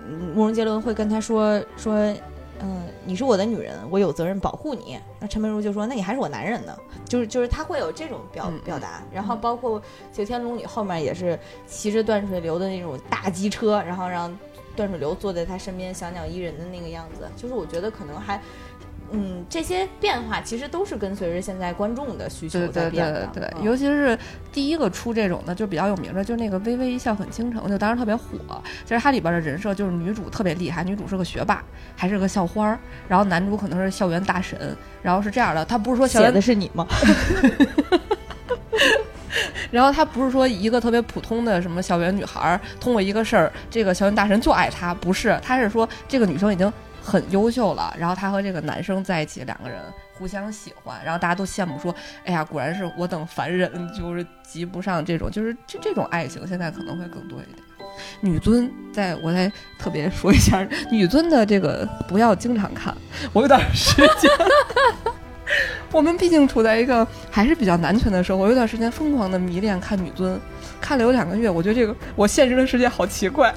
[0.05, 2.12] 嗯，慕容杰伦会跟他说说，
[2.60, 4.98] 嗯、你是我的女人，我有责任保护你。
[5.20, 9.82] 那陈美如就说，那你还是我男人呢，就是就是他会有这种表嗯表达，然后包括
[10.12, 14.36] 九天龙女后面也是骑着断水流的那种大机车，然后让
[14.76, 18.40] 断水流坐在他身边小鸟依人的那个样子，就是我觉得可能还，
[19.12, 23.26] 嗯，这些变化其实都是跟随着现在观众的需求在变的。
[23.32, 24.18] 对对，嗯尤其是
[24.52, 28.22] 第一个出这种的，就比较有名的，就那个《微微一笑很倾城》，就当时特别火。
[28.85, 31.62] 其实它里边的人设就是女主特别厉害，女主是个学霸，
[31.94, 36.86] 还是个校花儿，然后男主可能是校园大神，然后是这样的，他不是说校写的是你吗？
[39.70, 46.72] 然后他不是说一个特别普通的什么校园女孩儿，通过一个事儿，这个校园大神就爱她，不是，他是说这个女生已经
[47.05, 49.78] 很优秀了，然后她和这个男生在一起，两个人
[50.18, 51.94] 互相喜欢，然后大家都羡慕说，
[52.24, 57.62] 哎呀，果然是我等凡人， 就是及不上这种，就是这这种爱情，现在可能会更多一点。
[58.20, 62.97] 女尊，在我再特别说一下，女尊的这个不要经常看，
[63.32, 64.31] 我有点时间。
[65.93, 70.40] 我们毕竟处在一个还是比较男权的社会，我有段时间疯狂的迷恋看女尊，
[70.85, 73.51] 看了有两个月，我觉得这个我现实的世界好奇怪，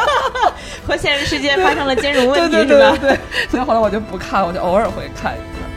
[0.88, 2.96] 和现实世界发生了兼容问题对对是吧？
[2.98, 3.18] 对对，
[3.50, 5.68] 所以后来我就不看，我就偶尔会看一看。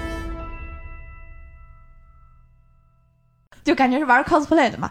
[3.61, 4.89] 就感觉是玩 cosplay 的嘛。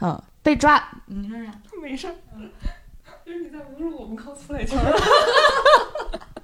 [0.00, 1.52] 嗯，被抓，你说啥？
[1.82, 2.14] 没事儿，
[3.26, 4.78] 就是你在侮辱我们 cosplay 圈。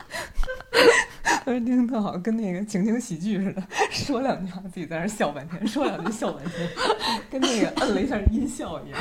[1.45, 6.69] 我听特好，跟那个情景喜剧似的，说两句话自己在那笑半天，说两句笑半天，
[7.31, 9.01] 跟那个摁了一下音效一样。